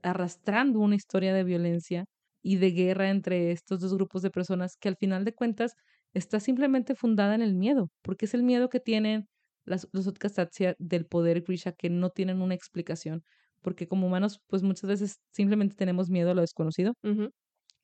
arrastrando 0.01 0.79
una 0.79 0.95
historia 0.95 1.33
de 1.33 1.43
violencia 1.43 2.05
y 2.41 2.57
de 2.57 2.71
guerra 2.71 3.09
entre 3.09 3.51
estos 3.51 3.79
dos 3.81 3.93
grupos 3.93 4.21
de 4.21 4.31
personas 4.31 4.75
que 4.77 4.89
al 4.89 4.97
final 4.97 5.25
de 5.25 5.33
cuentas 5.35 5.75
está 6.13 6.39
simplemente 6.39 6.95
fundada 6.95 7.35
en 7.35 7.41
el 7.41 7.55
miedo, 7.55 7.89
porque 8.01 8.25
es 8.25 8.33
el 8.33 8.43
miedo 8.43 8.69
que 8.69 8.79
tienen 8.79 9.27
las, 9.65 9.87
los 9.93 10.07
Utkastatsia 10.07 10.75
del 10.79 11.05
poder 11.05 11.41
Grisha 11.43 11.73
que 11.73 11.89
no 11.89 12.09
tienen 12.09 12.41
una 12.41 12.55
explicación, 12.55 13.23
porque 13.63 13.87
como 13.87 14.07
humanos 14.07 14.41
pues 14.47 14.63
muchas 14.63 14.89
veces 14.89 15.17
simplemente 15.31 15.75
tenemos 15.75 16.09
miedo 16.09 16.31
a 16.31 16.35
lo 16.35 16.41
desconocido 16.41 16.93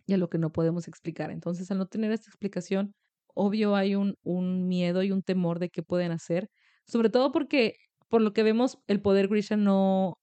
y 0.06 0.14
a 0.14 0.18
lo 0.18 0.30
que 0.30 0.38
no 0.38 0.52
podemos 0.52 0.88
explicar. 0.88 1.32
Entonces 1.32 1.72
al 1.72 1.78
no 1.80 1.88
tener 1.88 2.12
esta 2.12 2.30
explicación, 2.30 2.94
obvio 3.36 3.76
hay 3.76 3.96
un, 3.96 4.16
un 4.24 4.68
miedo 4.68 5.04
y 5.04 5.12
un 5.12 5.24
temor 5.24 5.60
de 5.60 5.70
qué 5.70 5.84
pueden 5.84 6.12
hacer, 6.12 6.50
sobre 6.88 7.10
todo 7.10 7.32
porque 7.32 7.76
por 8.10 8.22
lo 8.22 8.34
que 8.34 8.44
vemos 8.44 8.80
el 8.88 9.02
poder 9.02 9.28
Grisha 9.28 9.58
no, 9.58 10.16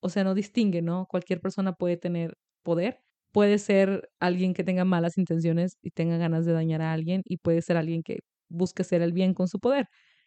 o 0.00 0.08
sea, 0.10 0.24
no 0.24 0.34
distingue, 0.34 0.82
¿no? 0.82 1.06
Cualquier 1.08 1.40
persona 1.40 1.72
puede 1.74 1.96
tener 1.96 2.34
poder 2.62 3.00
puede 3.32 3.58
ser 3.58 4.08
alguien 4.20 4.54
que 4.54 4.64
tenga 4.64 4.84
malas 4.84 5.18
intenciones 5.18 5.76
y 5.82 5.90
tenga 5.90 6.16
ganas 6.18 6.46
de 6.46 6.52
dañar 6.52 6.82
a 6.82 6.92
alguien 6.92 7.22
y 7.24 7.38
puede 7.38 7.62
ser 7.62 7.76
alguien 7.76 8.02
que 8.02 8.20
busque 8.48 8.82
hacer 8.82 9.02
el 9.02 9.12
bien 9.12 9.34
con 9.34 9.48
su 9.48 9.60
poder. 9.60 9.86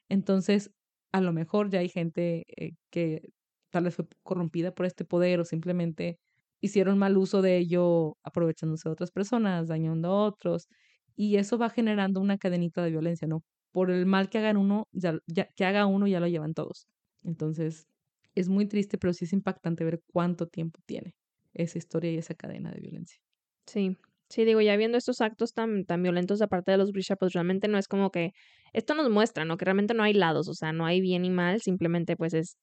Entonces, 0.09 0.71
a 1.11 1.21
lo 1.21 1.33
mejor 1.33 1.69
ya 1.69 1.79
hay 1.79 1.89
gente 1.89 2.43
eh, 2.57 2.71
que 2.91 3.21
tal 3.71 3.85
vez 3.85 3.95
fue 3.95 4.07
corrompida 4.23 4.73
por 4.73 4.85
este 4.85 5.05
poder 5.05 5.39
o 5.39 5.45
simplemente 5.45 6.19
hicieron 6.61 6.97
mal 6.99 7.17
uso 7.17 7.41
de 7.41 7.57
ello 7.57 8.17
aprovechándose 8.23 8.89
de 8.89 8.93
otras 8.93 9.11
personas, 9.11 9.67
dañando 9.67 10.09
a 10.09 10.23
otros 10.25 10.67
y 11.15 11.37
eso 11.37 11.57
va 11.57 11.69
generando 11.69 12.19
una 12.21 12.37
cadenita 12.37 12.83
de 12.83 12.91
violencia, 12.91 13.27
¿no? 13.27 13.43
Por 13.71 13.91
el 13.91 14.05
mal 14.05 14.29
que 14.29 14.37
hagan 14.39 14.57
uno, 14.57 14.87
ya, 14.91 15.19
que 15.55 15.65
haga 15.65 15.85
uno 15.85 16.07
ya 16.07 16.19
lo 16.19 16.27
llevan 16.27 16.53
todos. 16.53 16.87
Entonces, 17.23 17.87
es 18.35 18.49
muy 18.49 18.67
triste, 18.67 18.97
pero 18.97 19.13
sí 19.13 19.25
es 19.25 19.33
impactante 19.33 19.83
ver 19.83 20.01
cuánto 20.11 20.47
tiempo 20.47 20.79
tiene 20.85 21.15
esa 21.53 21.77
historia 21.77 22.11
y 22.11 22.17
esa 22.17 22.35
cadena 22.35 22.71
de 22.71 22.81
violencia. 22.81 23.19
Sí, 23.65 23.97
Sí, 24.29 24.45
digo, 24.45 24.61
ya 24.61 24.77
viendo 24.77 24.97
estos 24.97 25.19
actos 25.19 25.53
tan, 25.53 25.83
tan 25.85 26.01
violentos 26.03 26.39
de 26.39 26.47
parte 26.47 26.71
de 26.71 26.77
los 26.77 26.93
Grisha, 26.93 27.17
pues 27.17 27.33
realmente 27.33 27.67
no 27.67 27.77
es 27.77 27.89
como 27.89 28.11
que 28.11 28.31
esto 28.71 28.93
nos 28.95 29.09
muestra, 29.09 29.43
¿no? 29.43 29.57
Que 29.57 29.65
realmente 29.65 29.93
no 29.93 30.03
hay 30.03 30.13
lados, 30.13 30.47
o 30.47 30.53
sea, 30.53 30.71
no 30.71 30.85
hay 30.85 31.01
bien 31.01 31.25
y 31.25 31.29
mal, 31.29 31.59
simplemente 31.61 32.15
pues 32.15 32.33
es 32.33 32.55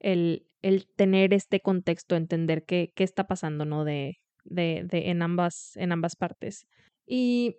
el, 0.00 0.46
el 0.62 0.86
tener 0.86 1.34
este 1.34 1.60
contexto, 1.60 2.16
entender 2.16 2.64
qué, 2.64 2.92
qué 2.94 3.04
está 3.04 3.26
pasando, 3.26 3.64
¿no? 3.64 3.84
De, 3.84 4.18
de, 4.44 4.82
de, 4.84 5.10
en, 5.10 5.22
ambas, 5.22 5.76
en 5.76 5.92
ambas 5.92 6.16
partes. 6.16 6.66
Y 7.06 7.56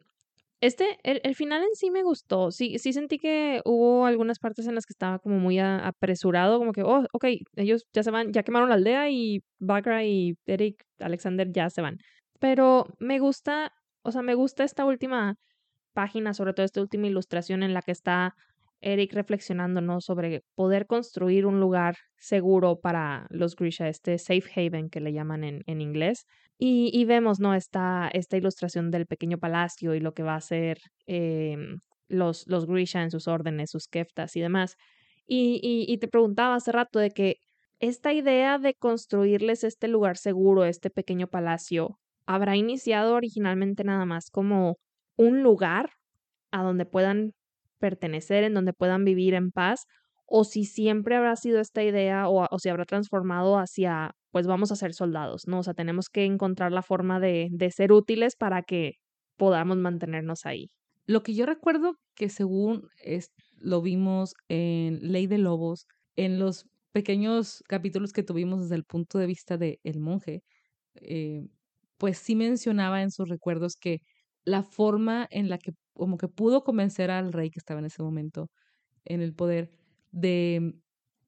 este, 0.60 0.97
el, 1.04 1.21
el, 1.23 1.36
final 1.36 1.62
en 1.63 1.76
sí 1.76 1.91
me 1.91 2.04
gustó. 2.04 2.52
Sí, 2.52 2.80
sí 2.80 2.91
sentí 2.93 3.19
que 3.19 3.62
hubo 3.65 4.06
algunas 4.06 4.39
partes 4.39 4.67
en 4.67 4.76
las 4.76 4.86
que 4.86 4.93
estaba 4.93 5.19
como 5.19 5.38
muy 5.38 5.60
apresurado, 5.60 6.58
como 6.58 6.71
que, 6.73 6.84
oh, 6.84 7.06
ok, 7.13 7.26
ellos 7.56 7.86
ya 7.93 8.04
se 8.04 8.12
van, 8.12 8.34
ya 8.34 8.43
quemaron 8.43 8.69
la 8.69 8.76
aldea 8.76 9.10
y 9.10 9.43
Bagra 9.60 10.04
y 10.04 10.36
Eric 10.45 10.84
Alexander 11.00 11.52
ya 11.52 11.69
se 11.69 11.82
van. 11.82 11.97
Pero 12.39 12.88
me 13.00 13.19
gusta, 13.19 13.71
o 14.02 14.12
sea, 14.12 14.21
me 14.21 14.36
gusta 14.36 14.63
esta 14.63 14.86
última 14.86 15.36
página, 15.93 16.34
sobre 16.34 16.54
todo 16.54 16.65
esta 16.65 16.82
última 16.82 17.08
ilustración 17.08 17.63
en 17.63 17.73
la 17.73 17.82
que 17.82 17.91
está 17.91 18.36
Eric 18.82 19.13
reflexionando, 19.13 19.82
¿no? 19.82 20.02
Sobre 20.02 20.44
poder 20.56 20.86
construir 20.86 21.46
un 21.46 21.60
lugar 21.60 21.96
seguro 22.18 22.80
para 22.80 23.28
los 23.30 23.56
Grisha, 23.56 23.88
este 23.90 24.18
safe 24.18 24.50
haven 24.56 24.90
que 24.90 25.00
le 25.00 25.13
llaman 25.13 25.44
en, 25.44 25.63
en 25.66 25.82
inglés. 25.82 26.26
Y, 26.58 26.90
y, 26.94 27.06
vemos, 27.06 27.40
¿no? 27.40 27.54
Esta, 27.54 28.10
esta 28.13 28.38
ilustración 28.38 28.92
del 28.92 29.06
pequeño 29.06 29.38
palacio 29.38 29.94
y 29.96 30.00
lo 30.00 30.13
que 30.13 30.24
va 30.24 30.36
a 30.36 30.42
ser 30.42 30.80
eh, 31.06 31.58
los, 32.08 32.48
los 32.48 32.66
Grisha 32.66 33.04
en 33.04 33.12
sus 33.12 33.28
órdenes, 33.28 33.72
sus 33.72 33.88
keftas 33.88 34.36
y 34.36 34.42
demás. 34.42 34.76
Y, 35.28 35.60
y, 35.62 35.92
y 35.92 35.98
te 35.98 36.08
preguntaba 36.08 36.56
hace 36.56 36.72
rato 36.72 37.00
de 37.00 37.12
que 37.12 37.38
esta 37.80 38.13
idea 38.13 38.58
de 38.58 38.74
construirles 38.74 39.63
este 39.63 39.88
lugar 39.88 40.18
seguro, 40.18 40.66
este 40.66 40.90
pequeño 40.90 41.28
palacio, 41.28 42.00
habrá 42.26 42.56
iniciado 42.56 43.16
originalmente 43.16 43.84
nada 43.84 44.06
más 44.06 44.30
como 44.30 44.78
un 45.16 45.44
lugar 45.44 45.92
a 46.52 46.63
donde 46.63 46.86
puedan 46.86 47.34
pertenecer, 47.80 48.44
en 48.44 48.54
donde 48.54 48.74
puedan 48.74 49.06
vivir 49.06 49.34
en 49.34 49.52
paz, 49.52 49.86
o 50.26 50.44
si 50.44 50.66
siempre 50.66 51.16
habrá 51.16 51.36
sido 51.36 51.60
esta 51.60 51.84
idea 51.84 52.28
o, 52.28 52.46
o 52.50 52.60
si 52.60 52.70
habrá 52.70 52.86
transformado 52.86 53.58
hacia, 53.58 54.12
pues 54.32 54.46
vamos 54.48 54.72
a 54.72 54.76
ser 54.76 54.94
soldados, 54.94 55.48
¿no? 55.48 55.60
O 55.60 55.63
sea, 55.63 55.74
tenemos 55.74 56.10
que 56.10 56.26
encontrar 56.26 56.72
la 56.72 56.82
forma 56.82 57.20
de, 57.20 57.48
de 57.52 57.72
ser 57.72 57.92
útiles 57.94 58.36
para 58.36 58.62
que 58.63 58.94
podamos 59.38 59.78
mantenernos 59.78 60.46
ahí. 60.46 60.70
Lo 61.06 61.24
que 61.24 61.34
yo 61.34 61.46
recuerdo 61.46 61.96
que 62.16 62.28
según 62.30 62.90
es, 63.02 63.32
lo 63.58 63.82
vimos 63.82 64.34
en 64.50 65.00
Ley 65.12 65.28
de 65.28 65.38
Lobos, 65.38 65.88
en 66.18 66.40
los 66.40 66.66
pequeños 66.92 67.63
capítulos 67.68 68.12
que 68.12 68.24
tuvimos 68.24 68.62
desde 68.63 68.76
el 68.76 68.84
punto 68.84 69.18
de 69.20 69.28
vista 69.28 69.58
del 69.58 69.80
el 69.84 70.00
monje, 70.00 70.44
eh, 70.96 71.48
pues 71.98 72.18
sí 72.18 72.36
mencionaba 72.36 73.02
en 73.02 73.12
sus 73.12 73.30
recuerdos 73.30 73.76
que 73.76 74.02
la 74.48 74.64
forma 74.64 75.28
en 75.32 75.50
la 75.50 75.58
que 75.60 75.74
como 75.94 76.18
que 76.18 76.28
pudo 76.30 76.64
convencer 76.64 77.12
al 77.12 77.34
rey 77.34 77.50
que 77.52 77.60
estaba 77.60 77.80
en 77.82 77.88
ese 77.88 78.04
momento 78.04 78.50
en 79.06 79.22
el 79.22 79.34
poder 79.36 79.72
de, 80.12 80.76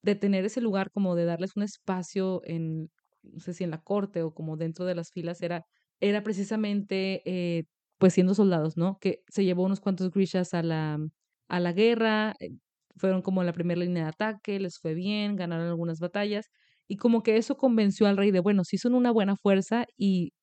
de 0.01 0.15
tener 0.15 0.45
ese 0.45 0.61
lugar 0.61 0.91
como 0.91 1.15
de 1.15 1.25
darles 1.25 1.55
un 1.55 1.63
espacio 1.63 2.41
en, 2.45 2.89
no 3.23 3.39
sé 3.39 3.53
si 3.53 3.63
en 3.63 3.71
la 3.71 3.81
corte 3.83 4.23
o 4.23 4.33
como 4.33 4.57
dentro 4.57 4.85
de 4.85 4.95
las 4.95 5.11
filas, 5.11 5.41
era, 5.41 5.63
era 6.01 6.23
precisamente 6.23 7.21
eh, 7.25 7.65
pues 7.97 8.13
siendo 8.13 8.33
soldados, 8.35 8.77
¿no? 8.77 8.97
Que 9.01 9.23
se 9.29 9.43
llevó 9.45 9.63
unos 9.63 9.81
cuantos 9.81 10.11
grishas 10.11 10.53
a 10.53 10.63
la, 10.63 10.99
a 11.49 11.59
la 11.59 11.73
guerra, 11.73 12.35
eh, 12.39 12.51
fueron 12.97 13.21
como 13.21 13.43
la 13.43 13.53
primera 13.53 13.79
línea 13.81 14.03
de 14.03 14.09
ataque, 14.09 14.59
les 14.59 14.79
fue 14.79 14.93
bien, 14.93 15.35
ganaron 15.35 15.67
algunas 15.67 15.99
batallas 15.99 16.47
y 16.87 16.97
como 16.97 17.23
que 17.23 17.37
eso 17.37 17.55
convenció 17.57 18.07
al 18.07 18.17
rey 18.17 18.31
de, 18.31 18.39
bueno, 18.41 18.63
sí 18.65 18.77
son 18.77 18.95
una 18.95 19.11
buena 19.11 19.35
fuerza 19.37 19.85
y 19.97 20.33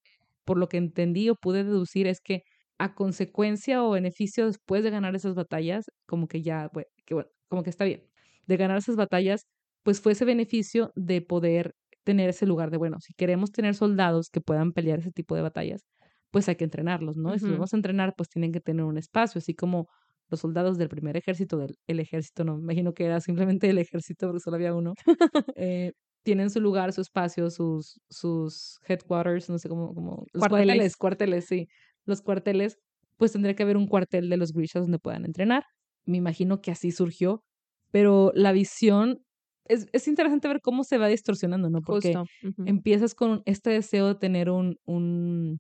por 0.45 0.59
lo 0.59 0.69
que 0.69 0.77
entendí 0.79 1.29
o 1.31 1.37
pude 1.37 1.65
deducir 1.65 2.07
es 2.07 2.21
que 2.21 2.43
a 2.79 2.95
consecuencia 2.95 3.83
o 3.85 3.91
beneficio 3.91 4.47
después 4.47 4.85
de 4.85 4.91
ganar 4.91 5.15
esas 5.17 5.35
batallas, 5.35 5.87
como 6.07 6.29
que 6.29 6.43
ya, 6.43 6.69
bueno, 6.73 6.89
que 7.07 7.15
bueno, 7.15 7.31
como 7.49 7.63
que 7.63 7.71
está 7.71 7.85
bien, 7.85 8.03
de 8.47 8.57
ganar 8.57 8.79
esas 8.79 8.97
batallas, 8.97 9.47
pues 9.83 10.01
fue 10.01 10.13
ese 10.13 10.25
beneficio 10.25 10.93
de 10.97 11.23
poder 11.23 11.75
tener 12.05 12.29
ese 12.31 12.47
lugar 12.47 12.71
de, 12.71 12.77
bueno, 12.79 12.99
si 13.01 13.15
queremos 13.15 13.51
tener 13.53 13.75
soldados 13.75 14.31
que 14.31 14.41
puedan 14.41 14.73
pelear 14.73 15.01
ese 15.01 15.11
tipo 15.13 15.35
de 15.37 15.43
batallas, 15.43 15.85
pues 16.31 16.49
hay 16.49 16.57
que 16.57 16.65
entrenarlos, 16.65 17.17
¿no? 17.17 17.31
Uh 17.31 17.33
-huh. 17.33 17.37
Y 17.37 17.41
si 17.41 17.51
vamos 17.51 17.73
a 17.73 17.77
entrenar, 17.77 18.15
pues 18.17 18.29
tienen 18.29 18.53
que 18.53 18.61
tener 18.61 18.85
un 18.85 18.99
espacio, 18.99 19.39
así 19.39 19.55
como 19.55 19.89
los 20.29 20.41
soldados 20.41 20.79
del 20.79 20.89
primer 20.89 21.17
ejército, 21.17 21.57
del 21.59 21.77
el 21.87 22.01
ejército, 22.01 22.45
no, 22.45 22.57
me 22.57 22.63
imagino 22.63 22.95
que 22.95 23.05
era 23.07 23.21
simplemente 23.21 23.71
el 23.71 23.79
ejército 23.79 24.27
porque 24.27 24.41
solo 24.41 24.57
había 24.57 24.75
uno, 24.75 24.95
eh, 25.57 25.93
tienen 26.25 26.51
su 26.51 26.61
lugar, 26.61 26.93
su 26.93 27.01
espacio, 27.03 27.51
sus, 27.51 28.01
sus 28.11 28.79
headquarters, 28.89 29.49
no 29.49 29.59
sé 29.59 29.69
cómo, 29.69 29.95
como 29.95 30.25
los 30.33 30.47
cuarteles. 30.49 30.97
cuarteles, 30.97 30.97
cuarteles, 30.97 31.47
sí, 31.47 31.69
los 32.07 32.23
cuarteles, 32.23 32.79
pues 33.17 33.33
tendría 33.33 33.55
que 33.55 33.63
haber 33.63 33.77
un 33.77 33.87
cuartel 33.87 34.29
de 34.29 34.37
los 34.37 34.53
Grishas 34.53 34.83
donde 34.83 34.99
puedan 34.99 35.25
entrenar. 35.25 35.65
Me 36.07 36.17
imagino 36.17 36.61
que 36.61 36.71
así 36.71 36.91
surgió, 36.93 37.43
pero 37.91 38.33
la 38.35 38.53
visión 38.53 39.23
es, 39.65 39.89
es 39.93 40.07
interesante 40.07 40.49
ver 40.49 40.61
cómo 40.63 40.85
se 40.85 40.99
va 40.99 41.09
distorsionando, 41.09 41.69
¿no? 41.71 41.81
Porque 41.81 42.11
uh 42.17 42.25
-huh. 42.43 42.69
empiezas 42.69 43.15
con 43.15 43.43
este 43.47 43.71
deseo 43.71 44.09
de 44.09 44.15
tener 44.15 44.49
un, 44.51 44.77
un, 44.85 45.59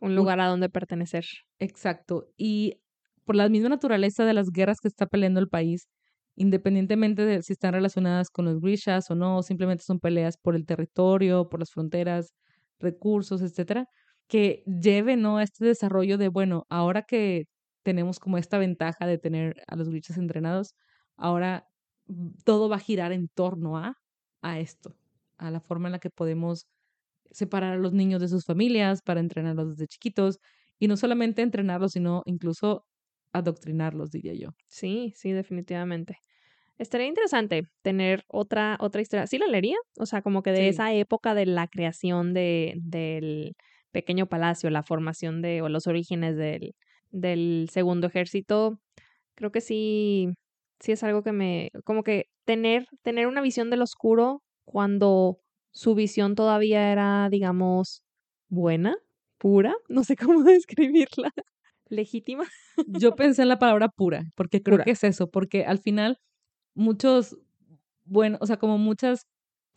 un 0.00 0.14
lugar 0.14 0.38
un, 0.38 0.44
a 0.44 0.48
donde 0.48 0.68
pertenecer. 0.68 1.24
Exacto. 1.58 2.28
Y 2.36 2.74
por 3.24 3.36
la 3.36 3.48
misma 3.48 3.68
naturaleza 3.70 4.24
de 4.24 4.34
las 4.34 4.50
guerras 4.50 4.78
que 4.80 4.88
está 4.88 5.06
peleando 5.06 5.40
el 5.40 5.48
país, 5.48 5.88
independientemente 6.36 7.24
de 7.26 7.42
si 7.42 7.52
están 7.52 7.72
relacionadas 7.72 8.30
con 8.30 8.44
los 8.44 8.60
grishas 8.60 9.10
o 9.10 9.16
no, 9.16 9.42
simplemente 9.42 9.82
son 9.84 9.98
peleas 9.98 10.36
por 10.36 10.54
el 10.54 10.64
territorio, 10.64 11.48
por 11.48 11.58
las 11.58 11.70
fronteras, 11.72 12.32
recursos, 12.78 13.42
etcétera, 13.42 13.86
que 14.28 14.62
lleve 14.66 15.16
¿no? 15.16 15.38
a 15.38 15.42
este 15.44 15.64
desarrollo 15.64 16.18
de, 16.18 16.28
bueno, 16.28 16.64
ahora 16.70 17.02
que 17.02 17.44
tenemos 17.84 18.18
como 18.20 18.38
esta 18.38 18.58
ventaja 18.58 19.06
de 19.06 19.18
tener 19.18 19.62
a 19.68 19.76
los 19.76 19.88
grishas 19.88 20.18
entrenados, 20.18 20.74
ahora 21.16 21.68
todo 22.44 22.68
va 22.68 22.76
a 22.76 22.80
girar 22.80 23.12
en 23.12 23.28
torno 23.28 23.78
a, 23.78 23.94
a 24.42 24.60
esto, 24.60 24.96
a 25.38 25.50
la 25.50 25.60
forma 25.60 25.88
en 25.88 25.92
la 25.92 25.98
que 26.00 26.10
podemos 26.10 26.66
separar 27.30 27.74
a 27.74 27.78
los 27.78 27.92
niños 27.92 28.20
de 28.20 28.28
sus 28.28 28.44
familias 28.46 29.02
para 29.02 29.20
entrenarlos 29.20 29.70
desde 29.70 29.86
chiquitos 29.88 30.38
y 30.78 30.88
no 30.88 30.96
solamente 30.96 31.42
entrenarlos, 31.42 31.92
sino 31.92 32.22
incluso 32.26 32.86
adoctrinarlos, 33.32 34.10
diría 34.10 34.34
yo. 34.34 34.50
Sí, 34.66 35.12
sí, 35.16 35.32
definitivamente. 35.32 36.18
Estaría 36.78 37.06
interesante 37.08 37.64
tener 37.82 38.22
otra, 38.28 38.76
otra 38.80 39.00
historia. 39.02 39.26
¿Sí 39.26 39.38
la 39.38 39.46
leería? 39.46 39.76
O 39.98 40.06
sea, 40.06 40.22
como 40.22 40.42
que 40.42 40.52
de 40.52 40.68
sí. 40.68 40.68
esa 40.68 40.92
época 40.94 41.34
de 41.34 41.46
la 41.46 41.68
creación 41.68 42.34
de, 42.34 42.74
del 42.78 43.54
pequeño 43.92 44.26
palacio, 44.26 44.70
la 44.70 44.82
formación 44.82 45.42
de, 45.42 45.62
o 45.62 45.68
los 45.68 45.86
orígenes 45.86 46.36
del, 46.36 46.74
del 47.10 47.68
segundo 47.72 48.06
ejército, 48.06 48.80
creo 49.34 49.52
que 49.52 49.60
sí, 49.60 50.28
sí 50.80 50.92
es 50.92 51.02
algo 51.02 51.22
que 51.22 51.32
me, 51.32 51.70
como 51.84 52.02
que 52.02 52.26
tener, 52.44 52.86
tener 53.02 53.26
una 53.26 53.40
visión 53.40 53.70
del 53.70 53.82
oscuro 53.82 54.42
cuando 54.64 55.38
su 55.70 55.94
visión 55.94 56.34
todavía 56.34 56.92
era, 56.92 57.28
digamos, 57.30 58.02
buena, 58.48 58.96
pura, 59.38 59.74
no 59.88 60.04
sé 60.04 60.16
cómo 60.16 60.42
describirla, 60.44 61.30
legítima. 61.88 62.44
Yo 62.86 63.14
pensé 63.14 63.42
en 63.42 63.48
la 63.48 63.58
palabra 63.58 63.88
pura, 63.88 64.24
porque 64.34 64.62
creo 64.62 64.78
pura. 64.78 64.84
que 64.84 64.92
es 64.92 65.04
eso, 65.04 65.30
porque 65.30 65.64
al 65.64 65.78
final 65.78 66.18
muchos, 66.74 67.36
bueno, 68.04 68.38
o 68.40 68.46
sea, 68.46 68.58
como 68.58 68.78
muchas 68.78 69.26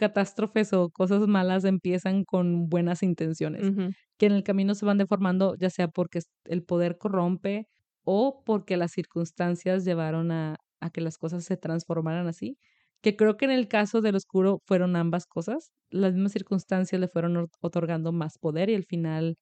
catástrofes 0.01 0.73
o 0.73 0.89
cosas 0.89 1.27
malas 1.27 1.63
empiezan 1.63 2.23
con 2.25 2.67
buenas 2.69 3.03
intenciones, 3.03 3.63
uh 3.63 3.71
-huh. 3.73 3.93
que 4.17 4.25
en 4.27 4.33
el 4.33 4.43
camino 4.43 4.73
se 4.75 4.85
van 4.85 4.97
deformando, 4.97 5.55
ya 5.59 5.69
sea 5.69 5.87
porque 5.89 6.19
el 6.45 6.63
poder 6.63 6.97
corrompe 6.97 7.67
o 8.03 8.43
porque 8.45 8.77
las 8.77 8.91
circunstancias 8.93 9.85
llevaron 9.85 10.31
a, 10.31 10.55
a 10.81 10.89
que 10.89 11.01
las 11.01 11.17
cosas 11.19 11.45
se 11.45 11.55
transformaran 11.57 12.27
así, 12.27 12.57
que 13.03 13.15
creo 13.15 13.37
que 13.37 13.45
en 13.45 13.51
el 13.51 13.67
caso 13.67 14.01
del 14.01 14.15
oscuro 14.15 14.59
fueron 14.65 14.95
ambas 14.95 15.25
cosas, 15.27 15.71
las 15.91 16.13
mismas 16.13 16.31
circunstancias 16.33 16.99
le 16.99 17.07
fueron 17.07 17.47
otorgando 17.61 18.11
más 18.11 18.37
poder 18.39 18.69
y 18.71 18.75
al 18.75 18.85
final, 18.85 19.35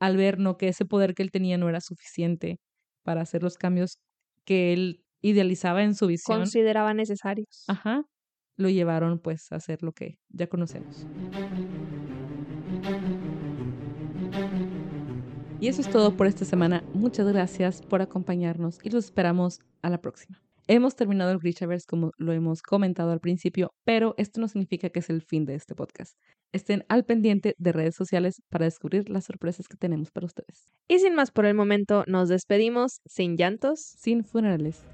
al 0.00 0.16
ver 0.18 0.38
no 0.38 0.56
que 0.58 0.68
ese 0.68 0.84
poder 0.84 1.14
que 1.14 1.22
él 1.22 1.30
tenía 1.30 1.56
no 1.58 1.68
era 1.70 1.80
suficiente 1.80 2.58
para 3.02 3.22
hacer 3.22 3.42
los 3.42 3.56
cambios 3.56 3.98
que 4.44 4.72
él 4.74 5.04
idealizaba 5.22 5.82
en 5.84 5.94
su 5.94 6.06
visión. 6.06 6.40
Consideraba 6.40 6.92
necesarios. 6.94 7.64
Ajá. 7.68 8.02
Lo 8.56 8.68
llevaron 8.68 9.18
pues 9.18 9.50
a 9.52 9.56
hacer 9.56 9.82
lo 9.82 9.92
que 9.92 10.18
ya 10.28 10.46
conocemos. 10.46 11.06
Y 15.60 15.68
eso 15.68 15.80
es 15.80 15.90
todo 15.90 16.16
por 16.16 16.26
esta 16.26 16.44
semana. 16.44 16.82
Muchas 16.92 17.26
gracias 17.28 17.82
por 17.82 18.02
acompañarnos 18.02 18.80
y 18.82 18.90
los 18.90 19.04
esperamos 19.04 19.60
a 19.80 19.90
la 19.90 20.00
próxima. 20.00 20.42
Hemos 20.66 20.96
terminado 20.96 21.32
el 21.32 21.38
Grishaverse 21.38 21.86
como 21.88 22.12
lo 22.18 22.32
hemos 22.32 22.62
comentado 22.62 23.12
al 23.12 23.20
principio, 23.20 23.70
pero 23.84 24.14
esto 24.16 24.40
no 24.40 24.48
significa 24.48 24.90
que 24.90 25.00
es 25.00 25.10
el 25.10 25.22
fin 25.22 25.44
de 25.44 25.54
este 25.54 25.74
podcast. 25.74 26.16
Estén 26.52 26.84
al 26.88 27.04
pendiente 27.04 27.54
de 27.58 27.72
redes 27.72 27.94
sociales 27.94 28.42
para 28.48 28.64
descubrir 28.64 29.08
las 29.08 29.24
sorpresas 29.24 29.68
que 29.68 29.76
tenemos 29.76 30.10
para 30.10 30.26
ustedes. 30.26 30.72
Y 30.88 30.98
sin 30.98 31.14
más 31.14 31.30
por 31.30 31.46
el 31.46 31.54
momento, 31.54 32.04
nos 32.06 32.28
despedimos 32.28 33.00
sin 33.06 33.36
llantos, 33.36 33.80
sin 33.80 34.24
funerales 34.24 34.84